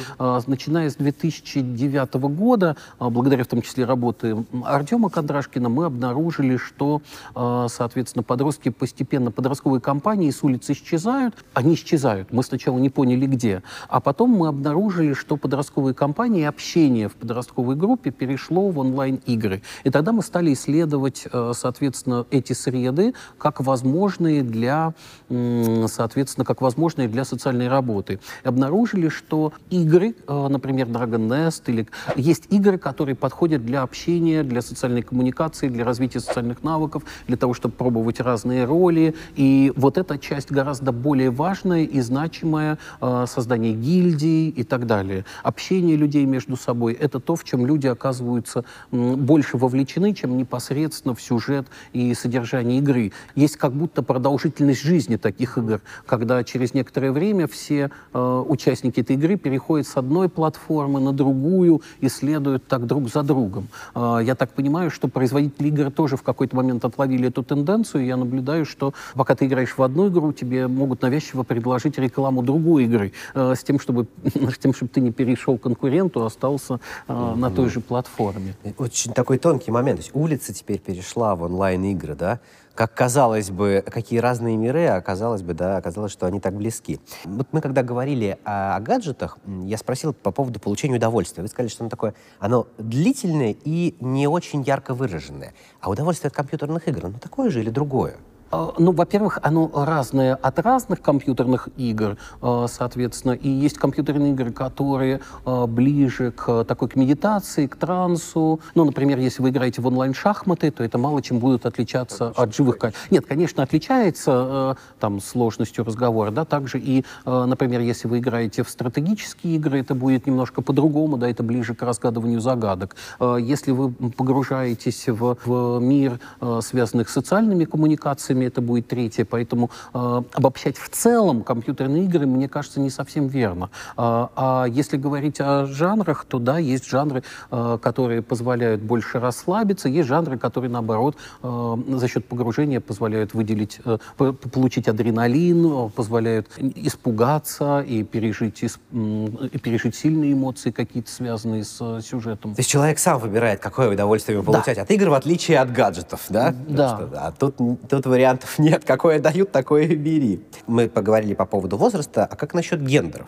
Начиная 0.47 0.89
с 0.89 0.95
2009 0.95 2.13
года, 2.15 2.75
благодаря 2.99 3.43
в 3.43 3.47
том 3.47 3.61
числе 3.61 3.85
работы 3.85 4.45
Артема 4.63 5.09
Кондрашкина, 5.09 5.69
мы 5.69 5.85
обнаружили, 5.85 6.57
что, 6.57 7.01
соответственно, 7.33 8.23
подростки 8.23 8.69
постепенно, 8.69 9.31
подростковые 9.31 9.81
компании 9.81 10.31
с 10.31 10.43
улиц 10.43 10.69
исчезают. 10.69 11.35
Они 11.53 11.75
исчезают. 11.75 12.31
Мы 12.31 12.43
сначала 12.53 12.77
не 12.77 12.91
поняли, 12.91 13.25
где. 13.25 13.63
А 13.89 13.99
потом 13.99 14.29
мы 14.29 14.47
обнаружили, 14.47 15.13
что 15.13 15.37
подростковые 15.37 15.95
компании, 15.95 16.43
общение 16.43 17.09
в 17.09 17.13
подростковой 17.13 17.75
группе 17.75 18.11
перешло 18.11 18.69
в 18.69 18.77
онлайн-игры. 18.77 19.63
И 19.83 19.89
тогда 19.89 20.11
мы 20.11 20.21
стали 20.21 20.53
исследовать, 20.53 21.25
э, 21.31 21.51
соответственно, 21.55 22.27
эти 22.29 22.53
среды 22.53 23.15
как 23.39 23.59
возможные 23.59 24.43
для, 24.43 24.93
соответственно, 25.29 26.45
как 26.45 26.61
возможные 26.61 27.07
для 27.07 27.25
социальной 27.25 27.67
работы. 27.67 28.19
И 28.43 28.47
обнаружили, 28.47 29.09
что 29.09 29.51
игры, 29.71 30.13
э, 30.27 30.47
например, 30.47 30.87
Dragon 30.89 31.27
Nest, 31.27 31.63
или 31.67 31.87
есть 32.15 32.53
игры, 32.53 32.77
которые 32.77 33.15
подходят 33.15 33.65
для 33.65 33.81
общения, 33.81 34.43
для 34.43 34.61
социальной 34.61 35.01
коммуникации, 35.01 35.69
для 35.69 35.85
развития 35.85 36.19
социальных 36.19 36.61
навыков, 36.63 37.01
для 37.27 37.37
того, 37.37 37.55
чтобы 37.55 37.73
пробовать 37.73 38.19
разные 38.19 38.65
роли. 38.65 39.15
И 39.35 39.73
вот 39.75 39.97
эта 39.97 40.19
часть 40.19 40.51
гораздо 40.51 40.91
более 40.91 41.31
важная 41.31 41.83
и 41.83 41.99
значимая, 42.01 42.42
значимое, 42.43 42.77
э, 43.01 43.25
создание 43.27 43.73
гильдий 43.73 44.49
и 44.49 44.63
так 44.63 44.85
далее. 44.85 45.25
Общение 45.43 45.95
людей 45.95 46.25
между 46.25 46.57
собой— 46.57 46.93
это 46.99 47.19
то, 47.19 47.35
в 47.35 47.43
чем 47.43 47.65
люди 47.65 47.87
оказываются 47.87 48.65
больше 48.91 49.57
вовлечены, 49.57 50.13
чем 50.13 50.37
непосредственно 50.37 51.15
в 51.15 51.21
сюжет 51.21 51.65
и 51.93 52.13
содержание 52.13 52.79
игры. 52.79 53.11
Есть 53.35 53.57
как 53.57 53.73
будто 53.73 54.03
продолжительность 54.03 54.81
жизни 54.81 55.15
таких 55.15 55.57
игр, 55.57 55.81
когда 56.05 56.43
через 56.43 56.73
некоторое 56.73 57.11
время 57.11 57.47
все 57.47 57.89
э, 58.13 58.43
участники 58.47 59.01
этой 59.01 59.15
игры 59.15 59.37
переходят 59.37 59.87
с 59.87 59.97
одной 59.97 60.27
платформы 60.29 60.99
на 60.99 61.11
другую 61.11 61.81
и 62.01 62.09
следуют 62.09 62.67
так 62.67 62.85
друг 62.85 63.09
за 63.09 63.23
другом. 63.23 63.67
Э, 63.95 64.19
я 64.23 64.35
так 64.35 64.51
понимаю, 64.53 64.91
что 64.91 65.07
производители 65.07 65.67
игр 65.69 65.91
тоже 65.91 66.17
в 66.17 66.23
какой-то 66.23 66.55
момент 66.55 66.85
отловили 66.85 67.27
эту 67.27 67.43
тенденцию. 67.43 68.05
Я 68.05 68.17
наблюдаю, 68.17 68.65
что 68.65 68.93
пока 69.15 69.35
ты 69.35 69.45
играешь 69.45 69.77
в 69.77 69.83
одну 69.83 70.09
игру, 70.09 70.33
тебе 70.33 70.67
могут 70.67 71.01
навязчиво 71.01 71.43
предложить 71.43 71.97
рекламу 71.97 72.32
другой 72.41 72.85
игры 72.85 73.13
э, 73.33 73.53
с 73.55 73.63
тем, 73.63 73.79
чтобы, 73.79 74.07
с 74.23 74.57
тем, 74.57 74.73
чтобы 74.73 74.89
ты 74.89 75.01
не 75.01 75.11
перешел 75.11 75.57
конкуренту, 75.57 76.23
а 76.23 76.27
остался 76.27 76.79
э, 77.07 77.33
на 77.35 77.51
той 77.51 77.69
же 77.69 77.79
платформе. 77.79 78.55
Очень 78.77 79.13
такой 79.13 79.37
тонкий 79.37 79.71
момент. 79.71 79.99
То 79.99 80.03
есть 80.03 80.15
улица 80.15 80.53
теперь 80.53 80.79
перешла 80.79 81.35
в 81.35 81.43
онлайн-игры, 81.43 82.15
да? 82.15 82.39
как 82.75 82.93
казалось 82.93 83.51
бы, 83.51 83.83
какие 83.85 84.19
разные 84.19 84.57
миры, 84.57 84.85
а 84.85 84.95
оказалось 84.95 85.43
бы, 85.43 85.53
да, 85.53 85.77
оказалось, 85.77 86.11
что 86.11 86.25
они 86.25 86.39
так 86.39 86.55
близки. 86.55 86.99
Вот 87.25 87.47
мы 87.51 87.61
когда 87.61 87.83
говорили 87.83 88.37
о, 88.43 88.75
о 88.75 88.79
гаджетах, 88.79 89.37
я 89.63 89.77
спросил 89.77 90.13
по 90.13 90.31
поводу 90.31 90.59
получения 90.59 90.95
удовольствия. 90.95 91.43
Вы 91.43 91.49
сказали, 91.49 91.69
что 91.69 91.83
оно 91.83 91.89
такое, 91.89 92.15
оно 92.39 92.67
длительное 92.77 93.55
и 93.63 93.95
не 93.99 94.27
очень 94.27 94.63
ярко 94.63 94.93
выраженное. 94.93 95.53
А 95.81 95.89
удовольствие 95.89 96.29
от 96.29 96.35
компьютерных 96.35 96.87
игр, 96.87 97.05
оно 97.05 97.19
такое 97.19 97.49
же 97.49 97.59
или 97.59 97.69
другое? 97.69 98.15
А, 98.53 98.71
ну, 98.77 98.91
во-первых, 98.91 99.39
оно 99.41 99.71
разное 99.73 100.35
от 100.35 100.59
разных 100.59 101.01
компьютерных 101.01 101.69
игр, 101.75 102.17
а, 102.39 102.67
соответственно, 102.67 103.31
и 103.31 103.49
есть 103.49 103.79
компьютерные 103.79 104.33
игры, 104.33 104.51
которые 104.51 105.21
а, 105.43 105.65
ближе 105.65 106.31
к 106.31 106.63
такой 106.65 106.89
к 106.89 106.95
медитации, 106.95 107.65
к 107.65 107.75
трансу. 107.75 108.59
Ну, 108.75 108.85
например, 108.85 109.17
если 109.17 109.41
вы 109.41 109.49
играете 109.49 109.81
в 109.81 109.87
онлайн-шахматы, 109.87 110.69
то 110.69 110.83
это 110.83 110.99
мало 110.99 111.23
чем 111.23 111.39
будут 111.39 111.65
отличаться 111.65 112.31
от 112.35 112.53
живых. 112.53 112.77
Нет, 113.09 113.25
конечно, 113.25 113.63
отличается 113.63 114.77
там 114.99 115.19
сложностью 115.19 115.83
разговора, 115.83 116.31
да, 116.31 116.43
также 116.43 116.79
и, 116.79 117.05
например, 117.25 117.81
если 117.81 118.07
вы 118.07 118.19
играете 118.19 118.63
в 118.63 118.69
стратегические 118.69 119.55
игры, 119.55 119.79
это 119.79 119.95
будет 119.95 120.27
немножко 120.27 120.61
по-другому, 120.61 121.17
да, 121.17 121.29
это 121.29 121.43
ближе 121.43 121.75
к 121.75 121.81
разгадыванию 121.83 122.41
загадок. 122.41 122.95
Если 123.39 123.71
вы 123.71 123.91
погружаетесь 123.91 125.07
в, 125.07 125.37
в 125.45 125.79
мир, 125.79 126.19
связанных 126.61 127.09
с 127.09 127.13
социальными 127.13 127.65
коммуникациями, 127.65 128.42
это 128.47 128.61
будет 128.61 128.87
третье. 128.87 129.25
Поэтому 129.25 129.69
э, 129.93 130.21
обобщать 130.33 130.77
в 130.77 130.89
целом 130.89 131.43
компьютерные 131.43 132.05
игры, 132.05 132.25
мне 132.25 132.47
кажется, 132.47 132.79
не 132.79 132.89
совсем 132.89 133.27
верно. 133.27 133.69
А, 133.97 134.29
а 134.35 134.65
если 134.65 134.97
говорить 134.97 135.39
о 135.39 135.65
жанрах, 135.65 136.25
то 136.25 136.39
да, 136.39 136.57
есть 136.57 136.87
жанры, 136.87 137.23
э, 137.51 137.77
которые 137.81 138.21
позволяют 138.21 138.81
больше 138.81 139.19
расслабиться, 139.19 139.89
есть 139.89 140.07
жанры, 140.07 140.37
которые, 140.37 140.69
наоборот, 140.69 141.15
э, 141.41 141.77
за 141.87 142.07
счет 142.07 142.25
погружения 142.27 142.79
позволяют 142.79 143.33
выделить, 143.33 143.79
э, 143.85 143.97
получить 144.17 144.87
адреналин, 144.87 145.89
позволяют 145.91 146.47
испугаться 146.57 147.81
и 147.81 148.03
пережить, 148.03 148.63
и 148.63 149.57
пережить 149.57 149.95
сильные 149.95 150.33
эмоции 150.33 150.71
какие-то, 150.71 151.11
связанные 151.11 151.63
с 151.63 151.77
э, 151.79 152.01
сюжетом. 152.01 152.55
То 152.55 152.59
есть 152.59 152.69
человек 152.69 152.99
сам 152.99 153.19
выбирает, 153.19 153.59
какое 153.59 153.91
удовольствие 153.91 154.37
ему 154.37 154.45
получать 154.45 154.77
да. 154.77 154.83
от 154.83 154.91
игр, 154.91 155.09
в 155.09 155.13
отличие 155.13 155.59
от 155.59 155.71
гаджетов, 155.71 156.25
да? 156.29 156.53
Да. 156.67 156.95
Что, 156.95 157.09
а 157.15 157.31
тут, 157.31 157.55
тут 157.89 158.05
вариант 158.05 158.22
вариантов 158.23 158.57
нет. 158.57 158.83
Какое 158.85 159.19
дают, 159.19 159.51
такое 159.51 159.87
бери. 159.87 160.41
Мы 160.65 160.87
поговорили 160.87 161.33
по 161.33 161.45
поводу 161.45 161.77
возраста, 161.77 162.25
а 162.29 162.35
как 162.35 162.53
насчет 162.53 162.81
гендеров? 162.81 163.27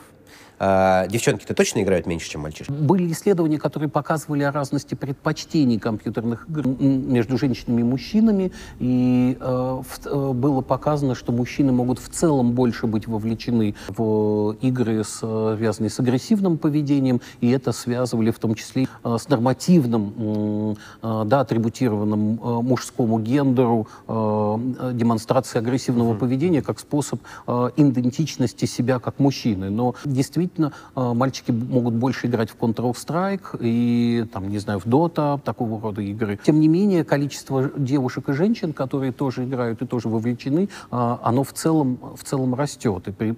А, 0.57 1.07
девчонки-то 1.07 1.53
точно 1.53 1.81
играют 1.83 2.05
меньше, 2.05 2.29
чем 2.29 2.41
мальчишки? 2.41 2.71
Были 2.71 3.11
исследования, 3.11 3.59
которые 3.59 3.89
показывали 3.89 4.43
о 4.43 4.51
разности 4.51 4.95
предпочтений 4.95 5.79
компьютерных 5.79 6.47
игр 6.49 6.67
между 6.67 7.37
женщинами 7.37 7.81
и 7.81 7.83
мужчинами, 7.83 8.51
и 8.79 9.37
э, 9.39 9.43
в, 9.43 10.05
э, 10.05 10.31
было 10.33 10.61
показано, 10.61 11.15
что 11.15 11.31
мужчины 11.31 11.71
могут 11.71 11.99
в 11.99 12.09
целом 12.09 12.53
больше 12.53 12.87
быть 12.87 13.07
вовлечены 13.07 13.75
в 13.89 14.53
игры, 14.61 15.03
связанные 15.03 15.89
с 15.89 15.99
агрессивным 15.99 16.57
поведением, 16.57 17.21
и 17.41 17.49
это 17.49 17.71
связывали 17.71 18.31
в 18.31 18.39
том 18.39 18.55
числе 18.55 18.87
э, 19.03 19.17
с 19.19 19.27
нормативным, 19.29 20.77
э, 21.01 21.23
да, 21.25 21.41
атрибутированным 21.41 22.39
э, 22.41 22.61
мужскому 22.61 23.19
гендеру 23.19 23.87
э, 24.07 24.91
демонстрацией 24.93 25.61
агрессивного 25.61 26.13
mm-hmm. 26.13 26.19
поведения 26.19 26.61
как 26.61 26.79
способ 26.79 27.19
э, 27.47 27.69
идентичности 27.75 28.65
себя 28.65 28.99
как 28.99 29.19
мужчины. 29.19 29.69
Но 29.69 29.95
действительно 30.05 30.44
действительно 30.45 30.73
э, 30.95 31.13
мальчики 31.13 31.51
могут 31.51 31.93
больше 31.95 32.27
играть 32.27 32.49
в 32.49 32.57
Counter-Strike 32.57 33.57
и, 33.59 34.25
там, 34.31 34.49
не 34.49 34.59
знаю, 34.59 34.79
в 34.79 34.85
Dota, 34.85 35.39
такого 35.39 35.81
рода 35.81 36.01
игры. 36.01 36.39
Тем 36.43 36.59
не 36.59 36.67
менее, 36.67 37.03
количество 37.03 37.71
девушек 37.75 38.29
и 38.29 38.33
женщин, 38.33 38.73
которые 38.73 39.11
тоже 39.11 39.43
играют 39.43 39.81
и 39.81 39.85
тоже 39.85 40.09
вовлечены, 40.09 40.69
э, 40.91 41.17
оно 41.23 41.43
в 41.43 41.53
целом, 41.53 41.99
в 42.15 42.23
целом 42.23 42.55
растет. 42.55 43.07
И, 43.19 43.35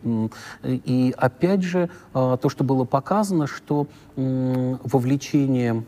и 0.63 1.13
опять 1.17 1.63
же, 1.63 1.89
э, 2.13 2.37
то, 2.41 2.49
что 2.49 2.63
было 2.63 2.83
показано, 2.85 3.47
что 3.47 3.87
вовлечение, 4.17 5.83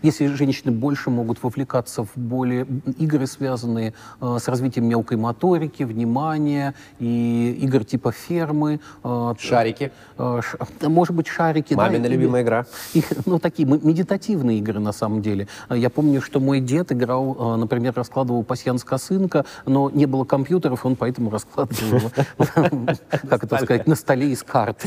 если 0.00 0.28
женщины 0.28 0.72
больше 0.72 1.10
могут 1.10 1.42
вовлекаться 1.42 2.04
в 2.04 2.16
более 2.16 2.66
игры, 2.98 3.26
связанные 3.26 3.92
с 4.18 4.48
развитием 4.48 4.88
мелкой 4.88 5.18
моторики, 5.18 5.82
внимания 5.82 6.74
и 6.98 7.58
игр 7.60 7.84
типа 7.84 8.12
фермы. 8.12 8.80
Шарики 9.38 9.92
может 10.82 11.14
быть, 11.14 11.26
шарики. 11.26 11.74
Мамина 11.74 12.04
да, 12.04 12.08
любимая 12.08 12.42
игра. 12.42 12.66
Их, 12.94 13.06
ну, 13.26 13.38
такие 13.38 13.66
медитативные 13.66 14.58
игры, 14.58 14.80
на 14.80 14.92
самом 14.92 15.22
деле. 15.22 15.48
Я 15.68 15.90
помню, 15.90 16.20
что 16.20 16.40
мой 16.40 16.60
дед 16.60 16.92
играл, 16.92 17.36
а, 17.38 17.56
например, 17.56 17.92
раскладывал 17.94 18.44
пасьянс 18.44 18.84
косынка, 18.84 19.44
но 19.66 19.90
не 19.90 20.06
было 20.06 20.24
компьютеров, 20.24 20.84
он 20.86 20.96
поэтому 20.96 21.30
раскладывал, 21.30 22.10
как 23.28 23.44
это 23.44 23.56
сказать, 23.56 23.86
на 23.86 23.94
столе 23.94 24.30
из 24.30 24.42
карт. 24.42 24.84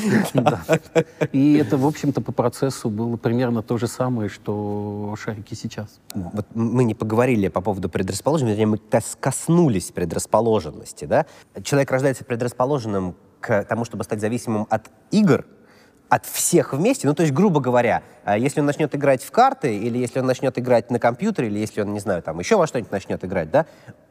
И 1.32 1.56
это, 1.56 1.78
в 1.78 1.86
общем-то, 1.86 2.22
по 2.22 2.32
процессу 2.32 2.90
было 2.90 3.18
примерно 3.18 3.62
то 3.62 3.78
же 3.78 3.88
самое, 3.88 4.30
что 4.30 5.16
шарики 5.22 5.54
сейчас. 5.54 6.00
Вот 6.14 6.46
мы 6.54 6.84
не 6.84 6.96
поговорили 6.96 7.48
по 7.48 7.62
поводу 7.62 7.90
предрасположенности, 7.90 8.64
мы 8.64 8.80
коснулись 9.20 9.92
предрасположенности, 9.92 11.06
да? 11.06 11.26
Человек 11.64 11.92
рождается 11.92 12.24
предрасположенным 12.26 13.16
к 13.44 13.66
тому, 13.66 13.84
чтобы 13.84 14.06
стать 14.06 14.22
зависимым 14.22 14.66
от 14.70 14.90
игр, 15.12 15.46
от 16.10 16.26
всех 16.26 16.74
вместе. 16.74 17.08
Ну, 17.08 17.14
то 17.14 17.24
есть, 17.24 17.34
грубо 17.34 17.60
говоря, 17.60 18.04
э, 18.26 18.40
если 18.40 18.62
он 18.62 18.66
начнет 18.66 18.96
играть 18.96 19.22
в 19.24 19.32
карты, 19.32 19.76
или 19.76 19.98
если 19.98 20.20
он 20.20 20.26
начнет 20.26 20.58
играть 20.58 20.90
на 20.92 21.00
компьютере, 21.00 21.48
или 21.48 21.60
если 21.60 21.82
он, 21.82 21.92
не 21.92 22.00
знаю, 22.00 22.22
там 22.22 22.40
еще 22.40 22.56
во 22.56 22.68
что-нибудь 22.68 22.92
начнет 22.92 23.24
играть, 23.26 23.52
да, 23.52 23.66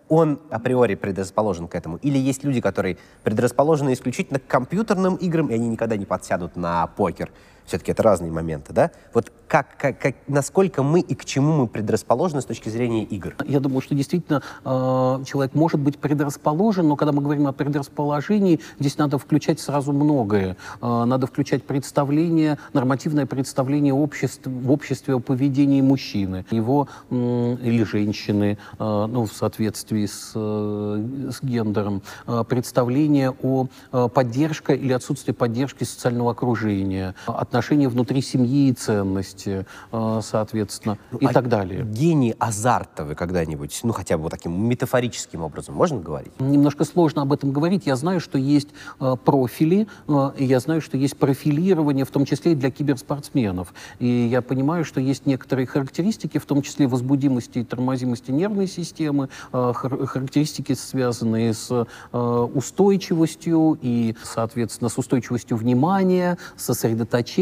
он 0.09 0.41
априори 0.51 0.95
предрасположен 0.95 1.69
к 1.69 1.75
этому. 1.75 1.97
Или 1.97 2.19
есть 2.19 2.45
люди, 2.45 2.61
которые 2.61 2.99
предрасположены 3.23 3.95
исключительно 3.95 4.39
к 4.39 4.47
компьютерным 4.47 5.17
играм, 5.17 5.47
и 5.49 5.55
они 5.55 5.69
никогда 5.69 5.97
не 5.97 6.05
подсядут 6.05 6.57
на 6.57 6.87
покер. 6.89 7.31
Все-таки 7.67 7.93
это 7.93 8.03
разные 8.03 8.31
моменты, 8.31 8.73
да? 8.73 8.91
Вот 9.15 9.33
как, 9.53 9.77
как, 9.77 9.99
как, 9.99 10.15
насколько 10.29 10.83
мы 10.83 11.01
и 11.01 11.15
к 11.15 11.27
чему 11.27 11.53
мы 11.53 11.67
предрасположены 11.67 12.41
с 12.41 12.47
точки 12.47 12.71
зрения 12.71 13.05
игр? 13.05 13.35
Я 13.45 13.61
думаю, 13.61 13.83
что 13.83 13.95
действительно 13.95 14.43
э, 14.65 15.25
человек 15.27 15.55
может 15.55 15.79
быть 15.79 15.99
предрасположен, 15.99 16.89
но 16.89 16.97
когда 16.97 17.13
мы 17.13 17.21
говорим 17.21 17.47
о 17.47 17.53
предрасположении, 17.53 18.61
здесь 18.81 18.97
надо 18.97 19.19
включать 19.19 19.61
сразу 19.61 19.93
многое. 19.93 20.57
Э, 20.81 21.05
надо 21.05 21.27
включать 21.27 21.65
представление, 21.65 22.57
нормативное 22.73 23.27
представление 23.27 23.93
обществ, 23.93 24.47
в 24.47 24.73
обществе 24.73 25.17
о 25.17 25.21
поведении 25.21 25.83
мужчины, 25.83 26.47
его 26.51 26.89
э, 27.11 27.15
или 27.63 27.85
женщины, 27.85 28.57
э, 28.79 29.07
ну, 29.07 29.27
в 29.27 29.33
соответствии 29.35 30.07
с, 30.07 30.33
э, 30.35 31.31
с 31.31 31.45
гендером, 31.45 32.01
э, 32.27 32.43
представление 32.49 33.35
о 33.43 33.67
э, 33.93 34.09
поддержке 34.09 34.75
или 34.75 34.95
отсутствии 34.95 35.33
поддержки 35.33 35.85
социального 35.85 36.31
окружения, 36.31 37.15
отношения 37.53 37.89
внутри 37.89 38.23
семьи 38.23 38.71
и 38.71 38.73
ценности, 38.73 39.67
э, 39.93 40.21
соответственно, 40.23 40.97
ну, 41.11 41.19
и 41.19 41.27
а 41.27 41.33
так 41.35 41.49
далее. 41.49 41.85
Гений 41.85 42.35
азартовый 42.39 43.15
когда-нибудь, 43.15 43.81
ну 43.83 43.93
хотя 43.93 44.17
бы 44.17 44.23
вот 44.23 44.31
таким 44.33 44.69
метафорическим 44.69 45.43
образом, 45.43 45.75
можно 45.75 46.01
говорить? 46.01 46.33
Немножко 46.41 46.85
сложно 46.87 47.23
об 47.23 47.33
этом 47.33 47.53
говорить. 47.53 47.87
Я 47.87 47.97
знаю, 47.97 48.21
что 48.21 48.39
есть 48.39 48.69
э, 49.01 49.17
профили, 49.23 49.87
э, 50.09 50.31
и 50.39 50.47
я 50.47 50.61
знаю, 50.61 50.81
что 50.81 50.97
есть 50.97 51.19
профилирование, 51.19 52.07
в 52.07 52.11
том 52.11 52.25
числе 52.25 52.53
и 52.53 52.55
для 52.55 52.71
киберспортсменов. 52.71 53.75
И 53.99 54.07
я 54.07 54.41
понимаю, 54.41 54.87
что 54.87 55.01
есть 55.01 55.27
некоторые 55.27 55.67
характеристики, 55.67 56.39
в 56.39 56.47
том 56.47 56.63
числе 56.63 56.87
возбудимости 56.87 57.59
и 57.59 57.65
тормозимости 57.65 58.31
нервной 58.31 58.67
системы, 58.67 59.29
характеристики, 59.53 60.73
связанные 60.73 61.53
с 61.53 61.87
устойчивостью 62.13 63.79
и, 63.83 64.15
соответственно, 64.23 64.89
с 64.89 64.97
устойчивостью 64.97 65.59
внимания, 65.59 66.39
сосредоточением, 66.57 67.42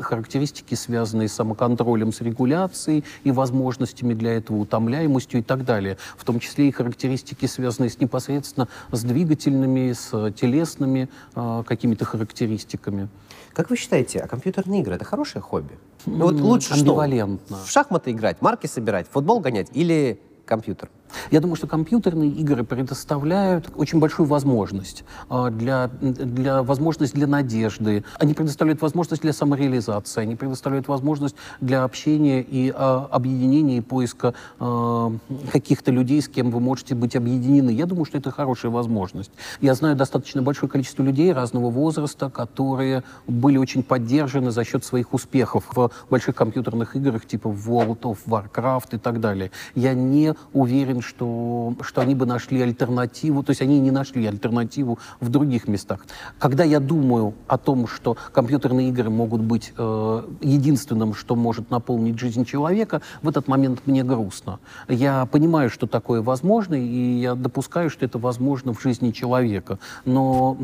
характеристики, 0.00 0.74
связанные 0.74 1.28
с 1.28 1.32
самоконтролем, 1.32 2.12
с 2.12 2.20
регуляцией 2.20 3.04
и 3.24 3.30
возможностями 3.30 4.14
для 4.14 4.32
этого, 4.34 4.58
утомляемостью 4.58 5.40
и 5.40 5.42
так 5.42 5.64
далее. 5.64 5.96
В 6.16 6.24
том 6.24 6.40
числе 6.40 6.68
и 6.68 6.70
характеристики, 6.70 7.46
связанные 7.46 7.90
с 7.90 8.00
непосредственно 8.00 8.68
с 8.92 9.02
двигательными, 9.02 9.92
с 9.92 10.32
телесными 10.32 11.08
э, 11.34 11.62
какими-то 11.66 12.04
характеристиками. 12.04 13.08
Как 13.52 13.70
вы 13.70 13.76
считаете, 13.76 14.20
а 14.20 14.28
компьютерные 14.28 14.80
игры— 14.82 14.94
это 14.96 15.04
хорошее 15.04 15.42
хобби? 15.42 15.78
Ну, 16.06 16.26
вот 16.26 16.34
лучше 16.40 16.74
что? 16.74 16.94
В 17.48 17.70
шахматы 17.70 18.12
играть, 18.12 18.40
марки 18.40 18.66
собирать, 18.66 19.06
футбол 19.10 19.40
гонять 19.40 19.68
или 19.72 20.20
компьютер? 20.46 20.88
Я 21.30 21.40
думаю, 21.40 21.56
что 21.56 21.66
компьютерные 21.66 22.30
игры 22.30 22.64
предоставляют 22.64 23.70
очень 23.76 23.98
большую 23.98 24.26
возможность 24.26 25.04
а, 25.28 25.50
для, 25.50 25.90
для 26.00 26.62
возможность 26.62 27.14
для 27.14 27.26
надежды. 27.26 28.04
Они 28.18 28.34
предоставляют 28.34 28.82
возможность 28.82 29.22
для 29.22 29.32
самореализации, 29.32 30.22
они 30.22 30.36
предоставляют 30.36 30.88
возможность 30.88 31.36
для 31.60 31.84
общения 31.84 32.42
и 32.42 32.72
а, 32.74 33.08
объединения 33.10 33.78
и 33.78 33.80
поиска 33.80 34.34
а, 34.58 35.12
каких-то 35.52 35.90
людей, 35.90 36.22
с 36.22 36.28
кем 36.28 36.50
вы 36.50 36.60
можете 36.60 36.94
быть 36.94 37.16
объединены. 37.16 37.70
Я 37.70 37.86
думаю, 37.86 38.04
что 38.04 38.18
это 38.18 38.30
хорошая 38.30 38.70
возможность. 38.70 39.30
Я 39.60 39.74
знаю 39.74 39.96
достаточно 39.96 40.42
большое 40.42 40.70
количество 40.70 41.02
людей 41.02 41.32
разного 41.32 41.70
возраста, 41.70 42.30
которые 42.30 43.02
были 43.26 43.58
очень 43.58 43.82
поддержаны 43.82 44.50
за 44.50 44.64
счет 44.64 44.84
своих 44.84 45.14
успехов 45.14 45.64
в 45.74 45.90
больших 46.10 46.34
компьютерных 46.34 46.96
играх 46.96 47.26
типа 47.26 47.48
World 47.48 48.00
of 48.02 48.18
Warcraft 48.26 48.96
и 48.96 48.98
так 48.98 49.20
далее. 49.20 49.50
Я 49.74 49.94
не 49.94 50.34
уверен, 50.52 50.99
что, 51.00 51.74
что 51.82 52.00
они 52.00 52.14
бы 52.14 52.26
нашли 52.26 52.60
альтернативу, 52.62 53.42
то 53.42 53.50
есть 53.50 53.62
они 53.62 53.80
не 53.80 53.90
нашли 53.90 54.26
альтернативу 54.26 54.98
в 55.20 55.28
других 55.28 55.68
местах. 55.68 56.04
Когда 56.38 56.64
я 56.64 56.80
думаю 56.80 57.34
о 57.46 57.58
том, 57.58 57.86
что 57.86 58.16
компьютерные 58.32 58.88
игры 58.88 59.10
могут 59.10 59.40
быть 59.40 59.72
э, 59.76 60.22
единственным, 60.40 61.14
что 61.14 61.36
может 61.36 61.70
наполнить 61.70 62.18
жизнь 62.18 62.44
человека, 62.44 63.02
в 63.22 63.28
этот 63.28 63.48
момент 63.48 63.82
мне 63.86 64.02
грустно. 64.02 64.58
Я 64.88 65.26
понимаю, 65.26 65.70
что 65.70 65.86
такое 65.86 66.22
возможно, 66.22 66.74
и 66.74 67.20
я 67.20 67.34
допускаю, 67.34 67.90
что 67.90 68.04
это 68.04 68.18
возможно 68.18 68.72
в 68.72 68.82
жизни 68.82 69.10
человека. 69.10 69.78
Но 70.04 70.56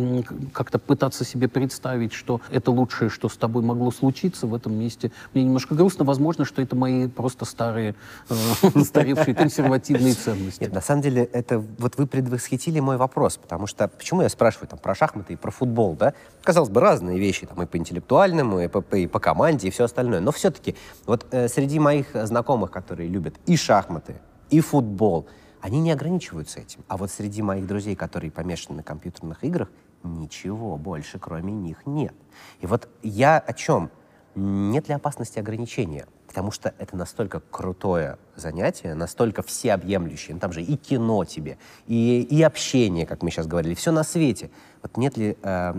как-то 0.53 0.79
пытаться 0.79 1.25
себе 1.25 1.49
представить, 1.49 2.12
что 2.12 2.40
это 2.51 2.70
лучшее, 2.70 3.11
что 3.11 3.29
с 3.29 3.37
тобой 3.37 3.62
могло 3.62 3.90
случиться 3.90 4.46
в 4.46 4.55
этом 4.55 4.75
месте, 4.75 5.12
мне 5.35 5.44
немножко 5.44 5.75
грустно. 5.75 6.05
Возможно, 6.05 6.44
что 6.44 6.62
это 6.62 6.77
мои 6.77 7.09
просто 7.09 7.44
старые, 7.44 7.94
э, 8.29 8.35
консервативные 9.35 10.14
ценности. 10.26 10.62
Нет, 10.62 10.72
на 10.72 10.80
самом 10.80 11.02
деле, 11.02 11.24
это 11.24 11.58
вот 11.58 11.96
вы 11.96 12.06
предвосхитили 12.06 12.80
мой 12.80 12.96
вопрос, 12.96 13.36
потому 13.36 13.66
что 13.66 13.88
почему 13.88 14.22
я 14.22 14.28
спрашиваю 14.28 14.68
там 14.68 14.78
про 14.78 14.94
шахматы 14.94 15.34
и 15.34 15.36
про 15.36 15.50
футбол, 15.50 15.94
да? 15.94 16.14
Казалось 16.42 16.68
бы, 16.68 16.80
разные 16.80 17.18
вещи, 17.18 17.46
там 17.46 17.62
и 17.62 17.66
по 17.66 17.76
интеллектуальному, 17.76 18.60
и 18.60 18.68
по, 18.68 18.84
и 18.96 19.06
по 19.06 19.20
команде, 19.20 19.68
и 19.68 19.70
все 19.70 19.84
остальное. 19.84 20.20
Но 20.20 20.32
все-таки 20.32 20.74
вот 21.06 21.26
э, 21.30 21.48
среди 21.48 21.78
моих 21.78 22.08
знакомых, 22.14 22.70
которые 22.70 23.08
любят 23.08 23.34
и 23.46 23.56
шахматы, 23.56 24.16
и 24.50 24.60
футбол, 24.60 25.26
они 25.60 25.80
не 25.80 25.92
ограничиваются 25.92 26.60
этим. 26.60 26.80
А 26.88 26.96
вот 26.96 27.10
среди 27.10 27.42
моих 27.42 27.66
друзей, 27.66 27.96
которые 27.96 28.30
помешаны 28.30 28.76
на 28.76 28.82
компьютерных 28.82 29.42
играх, 29.44 29.68
ничего 30.02 30.76
больше, 30.76 31.18
кроме 31.18 31.52
них, 31.52 31.78
нет. 31.86 32.14
И 32.60 32.66
вот 32.66 32.88
я 33.02 33.38
о 33.38 33.52
чем? 33.52 33.90
Нет 34.37 34.88
ли 34.88 34.94
опасности 34.94 35.38
ограничения? 35.38 36.07
потому 36.37 36.53
что 36.53 36.75
это 36.79 36.94
настолько 36.99 37.40
крутое 37.40 38.18
занятие, 38.35 38.92
настолько 38.92 39.42
всеобъемлющее. 39.42 40.35
Ну, 40.35 40.38
там 40.38 40.53
же 40.53 40.62
и 40.62 40.77
кино 40.77 41.25
тебе, 41.25 41.57
и, 41.87 42.20
и 42.20 42.42
общение, 42.42 43.07
как 43.07 43.22
мы 43.22 43.31
сейчас 43.31 43.46
говорили, 43.46 43.72
все 43.72 43.90
на 43.90 44.05
свете. 44.05 44.51
Вот 44.83 44.99
нет 44.99 45.16
ли 45.16 45.38
э, 45.40 45.75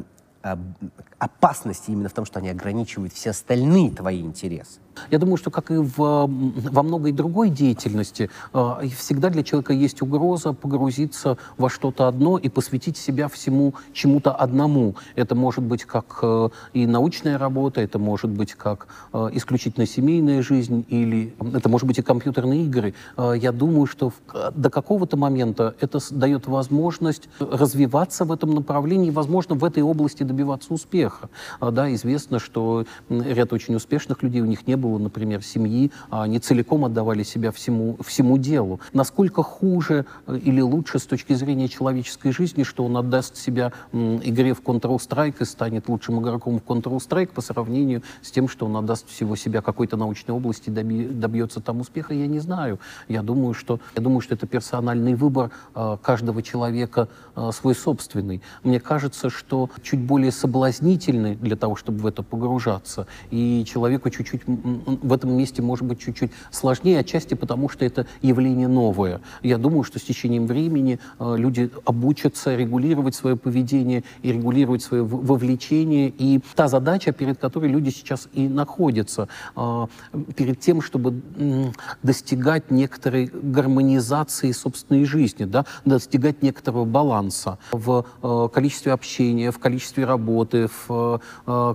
опасности 1.20 1.92
именно 1.92 2.10
в 2.10 2.14
том, 2.14 2.26
что 2.26 2.40
они 2.40 2.50
ограничивают 2.50 3.14
все 3.14 3.30
остальные 3.30 3.92
твои 3.92 4.22
интересы? 4.22 4.80
Я 5.12 5.20
думаю, 5.20 5.38
что, 5.38 5.52
как 5.52 5.72
и 5.72 5.76
в, 5.76 5.96
во 5.98 6.84
многой 6.84 7.12
другой 7.12 7.50
деятельности, 7.50 8.30
э, 8.54 8.74
всегда 8.98 9.30
для 9.30 9.44
человека 9.44 9.74
есть 9.74 10.02
угроза 10.02 10.54
погрузиться 10.54 11.38
во 11.58 11.70
что-то 11.70 12.08
одно 12.08 12.38
и 12.38 12.50
посвятить 12.50 12.98
себя 12.98 13.28
всему 13.28 13.74
чему-то 13.94 14.32
одному. 14.32 14.96
Это 15.16 15.36
может 15.36 15.64
быть 15.64 15.86
как 15.86 16.20
э, 16.22 16.50
и 16.74 16.86
научная 16.86 17.38
работа, 17.38 17.82
это 17.82 18.00
может 18.00 18.30
быть 18.30 18.54
как 18.54 18.88
э, 19.14 19.30
исключительно 19.34 19.86
семейная 19.86 20.42
жизнь, 20.42 20.86
или 20.90 21.34
это 21.54 21.70
может 21.70 21.88
быть 21.88 22.00
и 22.00 22.02
компьютерные 22.02 22.64
игры. 22.64 22.94
Я 23.18 23.52
думаю, 23.52 23.86
что 23.86 24.12
до 24.54 24.70
какого-то 24.70 25.18
момента 25.18 25.76
это 25.80 26.00
дает 26.12 26.48
возможность 26.48 27.30
развиваться 27.40 28.26
в 28.26 28.32
этом 28.32 28.54
направлении, 28.56 29.10
возможно, 29.10 29.56
в 29.56 29.64
этой 29.64 29.84
области 29.84 30.24
добиваться 30.24 30.74
успеха. 30.74 31.30
Да, 31.60 31.94
известно, 31.94 32.40
что 32.40 32.86
ряд 33.10 33.54
очень 33.54 33.76
успешных 33.76 34.24
людей, 34.24 34.42
у 34.42 34.46
них 34.46 34.68
не 34.68 34.76
было 34.76 34.87
было, 34.88 34.98
например, 34.98 35.44
семьи, 35.44 35.92
а 36.10 36.24
они 36.24 36.40
целиком 36.40 36.86
отдавали 36.86 37.24
себя 37.24 37.52
всему, 37.52 37.98
всему 38.06 38.38
делу. 38.38 38.80
Насколько 38.94 39.44
хуже 39.44 40.06
э, 40.26 40.38
или 40.38 40.62
лучше 40.62 41.00
с 41.00 41.06
точки 41.06 41.34
зрения 41.34 41.68
человеческой 41.68 42.32
жизни, 42.32 42.64
что 42.64 42.86
он 42.86 42.96
отдаст 42.98 43.36
себя 43.38 43.74
игре 43.92 44.54
в 44.54 44.62
Counter-Strike 44.62 45.36
и 45.42 45.46
станет 45.46 45.90
лучшим 45.90 46.22
игроком 46.22 46.60
в 46.60 46.64
Counter-Strike 46.64 47.34
по 47.34 47.42
сравнению 47.42 48.02
с 48.22 48.32
тем, 48.32 48.48
что 48.48 48.66
он 48.66 48.78
отдаст 48.78 49.10
всего 49.10 49.36
себя 49.36 49.62
какой-то 49.62 49.98
научной 49.98 50.32
области 50.32 50.70
доби, 50.70 51.06
добьется 51.06 51.60
там 51.60 51.82
успеха, 51.82 52.14
я 52.14 52.28
не 52.28 52.40
знаю. 52.40 52.80
Я 53.08 53.22
думаю, 53.22 53.54
что, 53.54 53.80
я 53.96 54.02
думаю, 54.02 54.22
что 54.22 54.36
это 54.36 54.48
персональный 54.48 55.16
выбор 55.16 55.52
э, 55.76 55.98
каждого 56.02 56.42
человека 56.42 57.10
э, 57.36 57.52
свой 57.54 57.76
собственный. 57.76 58.42
Мне 58.64 58.80
кажется, 58.80 59.30
что 59.30 59.70
чуть 59.84 60.00
более 60.00 60.32
соблазнительный 60.32 61.36
для 61.36 61.56
того, 61.56 61.76
чтобы 61.76 62.00
в 62.00 62.06
это 62.06 62.24
погружаться, 62.24 63.08
и 63.32 63.66
человеку 63.66 64.10
чуть-чуть 64.10 64.44
в 64.86 65.14
этом 65.14 65.36
месте 65.36 65.62
может 65.62 65.86
быть 65.86 66.00
чуть-чуть 66.00 66.32
сложнее, 66.52 67.00
отчасти 67.00 67.34
потому, 67.34 67.70
что 67.70 67.86
это 67.86 68.06
явление 68.22 68.68
новое. 68.68 69.22
Я 69.44 69.58
думаю, 69.58 69.84
что 69.84 70.00
с 70.00 70.04
течением 70.04 70.48
времени 70.48 71.00
э, 71.20 71.36
люди 71.38 71.70
обучатся 71.86 72.56
регулировать 72.56 73.16
свое 73.16 73.36
поведение 73.36 74.04
и 74.22 74.32
регулировать 74.32 74.82
свое 74.82 75.04
вовлечение. 75.04 76.10
И 76.18 76.40
та 76.56 76.68
задача, 76.68 77.12
перед 77.12 77.38
которой 77.38 77.70
люди 77.70 77.90
сейчас 77.90 78.28
и 78.34 78.48
находятся, 78.48 79.28
э, 79.56 79.88
перед 80.36 80.60
тем, 80.60 80.82
чтобы 80.82 81.22
достигать 82.04 82.72
некоторой 82.72 83.30
гармонизации 83.34 84.52
собственной 84.52 85.06
жизни, 85.06 85.46
да, 85.46 85.66
достигать 85.86 86.44
некоторого 86.44 86.86
баланса 86.86 87.58
в 87.72 88.06
э, 88.22 88.50
количестве 88.54 88.94
общения, 88.94 89.52
в 89.52 89.60
количестве 89.60 90.06
работы, 90.06 90.70
в 90.88 91.22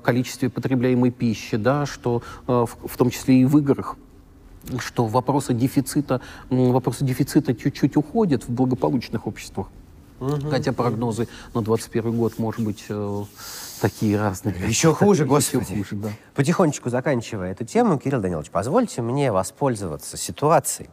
количестве 0.05 0.49
потребляемой 0.49 1.11
пищи, 1.11 1.57
да, 1.57 1.87
что 1.87 2.23
в, 2.47 2.92
в 2.93 2.97
том 2.97 3.11
числе 3.11 3.41
и 3.41 3.45
в 3.45 3.59
играх, 3.59 3.97
что 4.79 5.07
вопросы 5.07 5.55
дефицита, 5.55 6.21
вопросы 6.51 7.05
дефицита 7.05 7.55
чуть-чуть 7.55 7.97
уходят 7.97 8.45
в 8.45 8.51
благополучных 8.51 9.27
обществах. 9.27 9.69
Угу. 10.23 10.51
Хотя 10.51 10.73
прогнозы 10.73 11.29
на 11.53 11.63
21 11.63 12.17
год, 12.17 12.39
может 12.39 12.65
быть, 12.65 12.85
э, 12.89 13.25
такие 13.81 14.17
разные. 14.17 14.55
Еще 14.69 14.95
хуже, 14.95 15.25
господи. 15.27 15.73
Еще 15.73 15.83
хуже, 15.83 15.97
да. 15.97 16.09
Потихонечку 16.35 16.91
заканчивая 16.91 17.51
эту 17.51 17.65
тему, 17.65 17.99
Кирилл 17.99 18.21
Данилович, 18.21 18.51
позвольте 18.51 19.03
мне 19.03 19.33
воспользоваться 19.33 20.17
ситуацией 20.17 20.89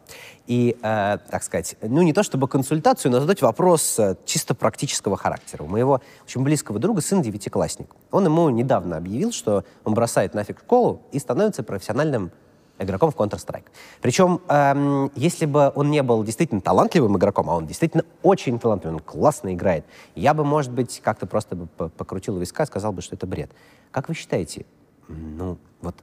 и, 0.47 0.75
э, 0.81 1.17
так 1.29 1.43
сказать, 1.43 1.75
ну 1.81 2.01
не 2.01 2.11
то 2.11 2.23
чтобы 2.23 2.47
консультацию, 2.47 3.11
но 3.11 3.19
задать 3.19 3.43
вопрос 3.43 3.99
э, 3.99 4.15
чисто 4.25 4.55
практического 4.55 5.15
характера. 5.15 5.63
У 5.63 5.67
моего 5.67 6.01
очень 6.25 6.41
близкого 6.41 6.79
друга 6.79 7.01
сын 7.01 7.21
девятиклассник. 7.21 7.87
Он 8.09 8.25
ему 8.25 8.49
недавно 8.49 8.97
объявил, 8.97 9.31
что 9.31 9.63
он 9.83 9.93
бросает 9.93 10.33
нафиг 10.33 10.59
школу 10.59 11.03
и 11.11 11.19
становится 11.19 11.61
профессиональным 11.61 12.31
игроком 12.79 13.11
в 13.11 13.15
Counter-Strike. 13.15 13.65
Причем, 14.01 14.41
эм, 14.47 15.11
если 15.15 15.45
бы 15.45 15.71
он 15.75 15.91
не 15.91 16.01
был 16.01 16.23
действительно 16.23 16.61
талантливым 16.61 17.17
игроком, 17.17 17.49
а 17.49 17.55
он 17.55 17.67
действительно 17.67 18.03
очень 18.23 18.59
талантливый, 18.59 18.95
он 18.95 19.01
классно 19.01 19.53
играет, 19.53 19.85
я 20.15 20.33
бы, 20.33 20.43
может 20.43 20.71
быть, 20.71 21.01
как-то 21.03 21.25
просто 21.25 21.55
бы 21.55 21.67
покрутил 21.67 22.37
виска 22.37 22.63
и 22.63 22.65
сказал 22.65 22.91
бы, 22.91 23.01
что 23.01 23.15
это 23.15 23.27
бред. 23.27 23.51
Как 23.91 24.07
вы 24.09 24.15
считаете, 24.15 24.65
ну, 25.07 25.57
вот 25.81 25.95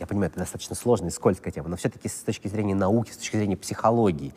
я 0.00 0.06
понимаю, 0.06 0.30
это 0.30 0.40
достаточно 0.40 0.74
сложная 0.74 1.10
и 1.10 1.12
скользкая 1.12 1.52
тема, 1.52 1.68
но 1.68 1.76
все-таки 1.76 2.08
с 2.08 2.14
точки 2.14 2.48
зрения 2.48 2.74
науки, 2.74 3.12
с 3.12 3.16
точки 3.16 3.36
зрения 3.36 3.56
психологии, 3.56 4.34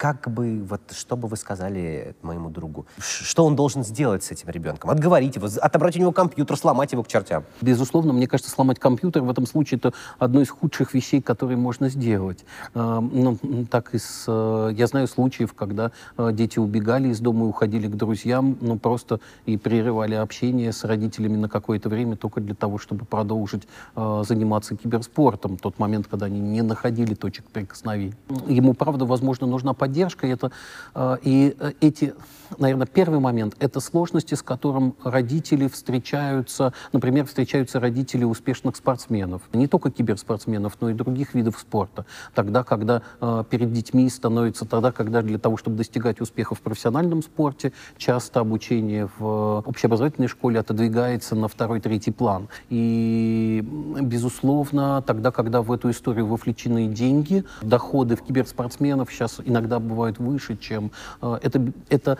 как 0.00 0.30
бы, 0.30 0.64
вот, 0.66 0.80
что 0.92 1.14
бы 1.14 1.28
вы 1.28 1.36
сказали 1.36 2.16
моему 2.22 2.48
другу? 2.48 2.86
Что 2.98 3.44
он 3.44 3.54
должен 3.54 3.84
сделать 3.84 4.24
с 4.24 4.30
этим 4.30 4.48
ребенком? 4.48 4.88
Отговорить 4.88 5.36
его, 5.36 5.46
отобрать 5.60 5.94
у 5.96 6.00
него 6.00 6.10
компьютер, 6.10 6.56
сломать 6.56 6.92
его 6.92 7.02
к 7.02 7.08
чертям? 7.08 7.44
Безусловно, 7.60 8.14
мне 8.14 8.26
кажется, 8.26 8.50
сломать 8.50 8.78
компьютер 8.78 9.20
в 9.22 9.28
этом 9.28 9.44
случае 9.44 9.76
это 9.76 9.92
одно 10.18 10.40
из 10.40 10.48
худших 10.48 10.94
вещей, 10.94 11.20
которые 11.20 11.58
можно 11.58 11.90
сделать. 11.90 12.46
А, 12.72 13.00
ну, 13.00 13.36
так 13.70 13.94
из, 13.94 14.24
э, 14.26 14.70
я 14.74 14.86
знаю 14.86 15.06
случаев, 15.06 15.52
когда 15.52 15.92
э, 16.16 16.30
дети 16.32 16.58
убегали 16.58 17.08
из 17.08 17.20
дома 17.20 17.44
и 17.44 17.48
уходили 17.50 17.86
к 17.86 17.94
друзьям, 17.94 18.56
ну, 18.62 18.78
просто 18.78 19.20
и 19.44 19.58
прерывали 19.58 20.14
общение 20.14 20.72
с 20.72 20.82
родителями 20.84 21.36
на 21.36 21.50
какое-то 21.50 21.90
время 21.90 22.16
только 22.16 22.40
для 22.40 22.54
того, 22.54 22.78
чтобы 22.78 23.04
продолжить 23.04 23.68
э, 23.96 24.22
заниматься 24.26 24.76
киберспортом. 24.76 25.58
Тот 25.58 25.78
момент, 25.78 26.06
когда 26.10 26.24
они 26.24 26.40
не 26.40 26.62
находили 26.62 27.12
точек 27.12 27.44
прикосновения. 27.52 28.16
Ему, 28.46 28.72
правда, 28.72 29.04
возможно, 29.04 29.46
нужна 29.46 29.74
поддержка 29.74 29.89
поддержка. 29.90 30.26
Это, 30.26 30.52
э, 30.94 31.16
и 31.22 31.56
э, 31.58 31.72
эти, 31.80 32.14
наверное, 32.58 32.86
первый 32.86 33.18
момент— 33.18 33.56
это 33.58 33.80
сложности, 33.80 34.34
с 34.34 34.42
которым 34.42 34.94
родители 35.04 35.66
встречаются, 35.66 36.72
например, 36.92 37.26
встречаются 37.26 37.80
родители 37.80 38.24
успешных 38.24 38.76
спортсменов. 38.76 39.42
Не 39.52 39.66
только 39.66 39.90
киберспортсменов, 39.90 40.76
но 40.80 40.90
и 40.90 40.94
других 40.94 41.34
видов 41.34 41.58
спорта. 41.58 42.06
Тогда, 42.34 42.62
когда 42.62 43.02
э, 43.20 43.44
перед 43.50 43.72
детьми 43.72 44.08
становится, 44.08 44.64
тогда, 44.64 44.92
когда 44.92 45.22
для 45.22 45.38
того, 45.38 45.56
чтобы 45.56 45.76
достигать 45.76 46.20
успеха 46.20 46.54
в 46.54 46.60
профессиональном 46.60 47.22
спорте, 47.22 47.72
часто 47.96 48.40
обучение 48.40 49.08
в 49.18 49.64
общеобразовательной 49.66 50.28
школе 50.28 50.60
отодвигается 50.60 51.34
на 51.34 51.48
второй, 51.48 51.80
третий 51.80 52.12
план. 52.12 52.48
И, 52.68 53.64
безусловно, 54.00 55.02
тогда, 55.02 55.30
когда 55.30 55.62
в 55.62 55.72
эту 55.72 55.90
историю 55.90 56.26
вовлечены 56.26 56.86
деньги, 56.86 57.44
доходы 57.62 58.14
в 58.14 58.22
киберспортсменов 58.22 59.10
сейчас 59.10 59.40
иногда 59.44 59.79
бывают 59.80 60.18
выше, 60.18 60.56
чем... 60.56 60.90
Э, 61.22 61.38
это, 61.42 61.72
это 61.88 62.18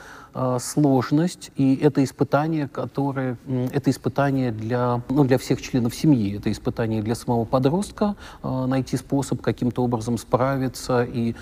сложность, 0.59 1.51
и 1.57 1.77
это 1.77 2.03
испытание, 2.05 2.69
которое... 2.69 3.37
Это 3.73 3.91
испытание 3.91 4.53
для, 4.53 5.03
ну, 5.09 5.25
для 5.25 5.39
всех 5.39 5.61
членов 5.63 5.95
семьи. 5.95 6.37
Это 6.37 6.51
испытание 6.51 7.03
для 7.03 7.15
самого 7.15 7.45
подростка, 7.45 8.17
э, 8.43 8.67
найти 8.67 8.97
способ 8.97 9.41
каким-то 9.41 9.83
образом 9.83 10.19
справиться 10.19 11.03
и 11.03 11.35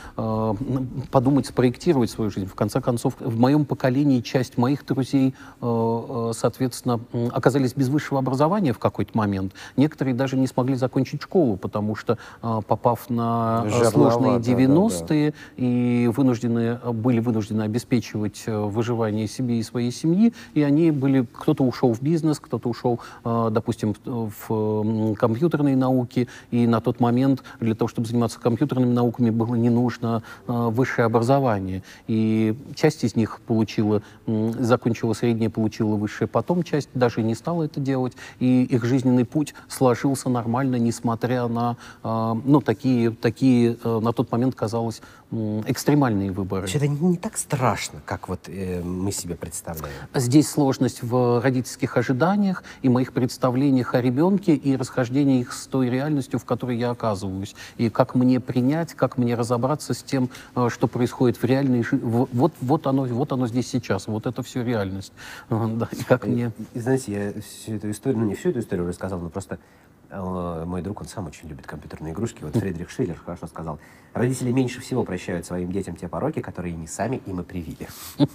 подумать, 1.11 1.47
спроектировать 1.47 2.11
свою 2.11 2.31
жизнь. 2.31 2.47
В 2.47 2.55
конце 2.55 2.81
концов, 2.81 3.15
в 3.21 3.39
моем 3.39 3.65
поколении 3.65 4.21
часть 4.21 4.59
моих 4.59 4.85
друзей, 4.85 5.35
соответственно, 5.61 7.01
оказались 7.33 7.75
без 7.75 7.89
высшего 7.89 8.19
образования 8.19 8.73
в 8.73 8.79
какой-то 8.79 9.17
момент. 9.17 9.53
Некоторые 9.77 10.15
даже 10.15 10.37
не 10.37 10.47
смогли 10.47 10.75
закончить 10.75 11.23
школу, 11.23 11.57
потому 11.57 11.95
что, 11.95 12.19
попав 12.41 13.09
на 13.11 13.67
сложные 13.91 14.39
90-е, 14.39 15.31
да, 15.31 15.37
да. 15.37 15.65
и 15.65 16.11
вынуждены, 16.15 16.79
были 16.93 17.21
вынуждены 17.21 17.63
обеспечивать 17.63 18.45
э, 18.47 18.57
выживание 18.79 19.27
себе 19.27 19.59
и 19.59 19.63
своей 19.65 19.91
семьи, 19.91 20.33
и 20.55 20.63
они 20.63 20.93
были, 20.93 21.27
кто-то 21.33 21.65
ушел 21.65 21.93
в 21.93 22.01
бизнес, 22.01 22.39
кто-то 22.39 22.69
ушел, 22.69 23.01
э, 23.25 23.49
допустим, 23.51 23.97
в 24.05 25.15
компьютерные 25.17 25.77
науки, 25.77 26.29
и 26.53 26.69
на 26.69 26.81
тот 26.81 27.01
момент 27.01 27.43
для 27.59 27.75
того, 27.75 27.89
чтобы 27.89 28.07
заниматься 28.07 28.39
компьютерными 28.39 28.93
науками, 28.93 29.31
было 29.31 29.57
не 29.57 29.69
нужно 29.69 30.23
э, 30.47 30.53
высшее 30.53 31.07
образование. 31.07 31.83
И 32.07 32.57
часть 32.77 33.03
из 33.03 33.17
них 33.17 33.41
получила, 33.49 34.01
закончила 34.27 35.13
среднее, 35.13 35.51
получила 35.51 35.97
высшее, 35.97 36.29
потом 36.29 36.63
часть 36.63 36.91
даже 36.95 37.23
не 37.25 37.35
стала 37.35 37.65
это 37.65 37.81
делать, 37.81 38.13
и 38.39 38.63
их 38.63 38.85
жизненный 38.85 39.25
путь 39.25 39.55
сложился 39.69 40.29
нормально, 40.29 40.77
несмотря 40.77 41.49
на 41.49 41.77
ну, 42.05 42.61
такие, 42.61 43.11
такие 43.11 43.77
на 43.85 44.13
тот 44.13 44.31
момент 44.31 44.55
казалось 44.55 45.03
экстремальные 45.31 46.33
выборы. 46.33 46.67
Это 46.73 46.89
не, 46.89 47.17
так 47.17 47.37
страшно, 47.37 48.01
как 48.07 48.29
вот 48.29 48.49
э, 48.49 48.83
мы 48.83 49.13
себе 49.13 49.35
представляем. 49.35 49.95
Здесь 50.15 50.49
сложность 50.49 51.03
в 51.03 51.43
родительских 51.43 51.97
ожиданиях 51.99 52.65
и 52.81 52.89
моих 52.89 53.13
представлениях 53.13 53.95
о 53.95 54.01
ребенке 54.01 54.55
и 54.55 54.75
расхождении 54.77 55.41
их 55.41 55.53
с 55.53 55.67
той 55.67 55.91
реальностью, 55.91 56.39
в 56.39 56.47
которой 56.47 56.79
я 56.79 56.91
оказываюсь. 56.91 57.55
И 57.77 57.91
как 57.91 58.15
мне 58.15 58.41
принять, 58.41 58.95
как 58.95 59.19
мне 59.19 59.35
разобраться 59.35 59.93
с 59.93 60.03
тем, 60.03 60.31
э, 60.55 60.69
что 60.71 60.89
происходит 60.89 61.37
в 61.37 61.45
реальной 61.45 61.83
жизни. 61.83 62.01
Вот, 62.03 62.55
вот, 62.61 62.87
оно, 62.87 63.05
вот 63.05 63.33
оно 63.33 63.47
здесь 63.47 63.69
сейчас, 63.69 64.07
вот 64.07 64.27
это 64.27 64.43
все 64.43 64.63
реальность. 64.63 65.13
Да, 65.79 65.89
и 65.93 66.03
как 66.03 66.27
и, 66.27 66.31
мне... 66.31 66.53
Знаете, 66.75 67.13
я 67.13 67.43
всю 67.43 67.75
эту 67.75 67.91
историю, 67.91 68.21
ну 68.21 68.27
не 68.27 68.35
всю 68.35 68.51
эту 68.51 68.61
историю 68.61 68.89
рассказал, 68.89 69.21
но 69.21 69.29
просто 69.29 69.59
Э, 69.59 69.98
мой 70.11 70.83
друг, 70.83 71.01
он 71.01 71.07
сам 71.07 71.27
очень 71.27 71.49
любит 71.49 71.67
компьютерные 71.67 72.13
игрушки. 72.13 72.43
Вот 72.43 72.57
Фридрих 72.57 72.91
Шиллер 72.91 73.17
хорошо 73.17 73.47
сказал. 73.47 73.79
Родители 74.15 74.53
меньше 74.53 74.81
всего 74.81 75.05
прощают 75.05 75.47
своим 75.47 75.71
детям 75.71 75.97
те 75.97 76.09
пороки, 76.09 76.41
которые 76.41 76.75
они 76.75 76.87
сами 76.87 77.21
им 77.27 77.41
и 77.41 77.45
привили. 77.45 77.89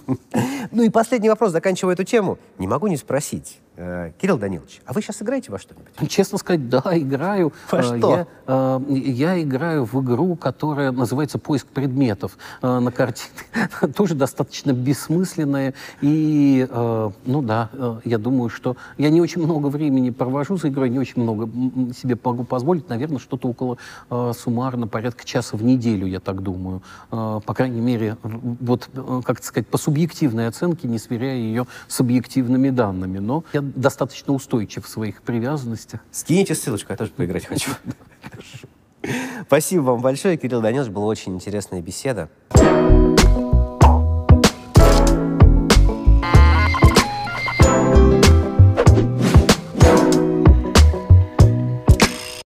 Ну 0.70 0.82
и 0.82 0.88
последний 0.88 1.28
вопрос, 1.28 1.52
заканчивая 1.52 1.94
эту 1.94 2.04
тему. 2.04 2.38
Не 2.58 2.66
могу 2.66 2.86
не 2.86 2.96
спросить. 2.96 3.60
Э, 3.76 4.12
Кирилл 4.20 4.38
Данилович, 4.38 4.82
а 4.86 4.92
вы 4.92 5.02
сейчас 5.02 5.20
играете 5.20 5.50
во 5.50 5.58
что-нибудь? 5.58 5.88
Честно 6.08 6.38
сказать, 6.38 6.68
да, 6.68 6.82
играю. 6.92 7.52
Во 7.72 7.78
э, 7.78 7.82
что? 7.82 8.16
Я, 8.16 8.26
э, 8.46 8.80
я 8.88 9.42
играю 9.42 9.84
в 9.84 10.00
игру, 10.00 10.36
которая 10.36 10.92
называется 10.92 11.38
«Поиск 11.38 11.66
предметов» 11.66 12.38
на 12.62 12.92
картине. 12.92 13.30
Тоже 13.96 14.14
достаточно 14.14 14.72
бессмысленная. 14.72 15.74
И, 16.00 16.68
ну 16.70 17.42
да, 17.42 17.70
я 18.04 18.18
думаю, 18.18 18.48
что 18.48 18.76
я 18.98 19.10
не 19.10 19.20
очень 19.20 19.42
много 19.42 19.66
времени 19.68 20.10
провожу 20.10 20.56
за 20.56 20.68
игрой, 20.68 20.90
не 20.90 20.98
очень 20.98 21.22
много 21.22 21.48
себе 21.94 22.16
могу 22.22 22.44
позволить. 22.44 22.88
Наверное, 22.88 23.18
что-то 23.18 23.48
около 23.48 23.78
суммарно 24.32 24.86
порядка 24.86 25.24
часа 25.24 25.56
в 25.56 25.62
неделю, 25.62 26.06
я 26.06 26.20
так 26.20 26.42
думаю. 26.42 26.82
По 27.10 27.54
крайней 27.54 27.80
мере, 27.80 28.16
вот, 28.22 28.88
как 29.24 29.42
сказать, 29.42 29.66
по 29.66 29.78
субъективной 29.78 30.48
оценке, 30.48 30.88
не 30.88 30.98
сверяя 30.98 31.36
ее 31.36 31.66
с 31.88 32.00
объективными 32.00 32.70
данными. 32.70 33.18
Но 33.18 33.44
я 33.52 33.63
достаточно 33.74 34.32
устойчив 34.32 34.84
в 34.84 34.88
своих 34.88 35.22
привязанностях. 35.22 36.00
Скиньте 36.10 36.54
ссылочку, 36.54 36.92
я 36.92 36.96
тоже 36.96 37.10
поиграть 37.10 37.46
хочу. 37.46 37.70
Спасибо 39.46 39.82
вам 39.82 40.00
большое, 40.00 40.36
Кирилл 40.36 40.62
Данилович, 40.62 40.90
была 40.90 41.06
очень 41.06 41.34
интересная 41.34 41.82
беседа. 41.82 42.30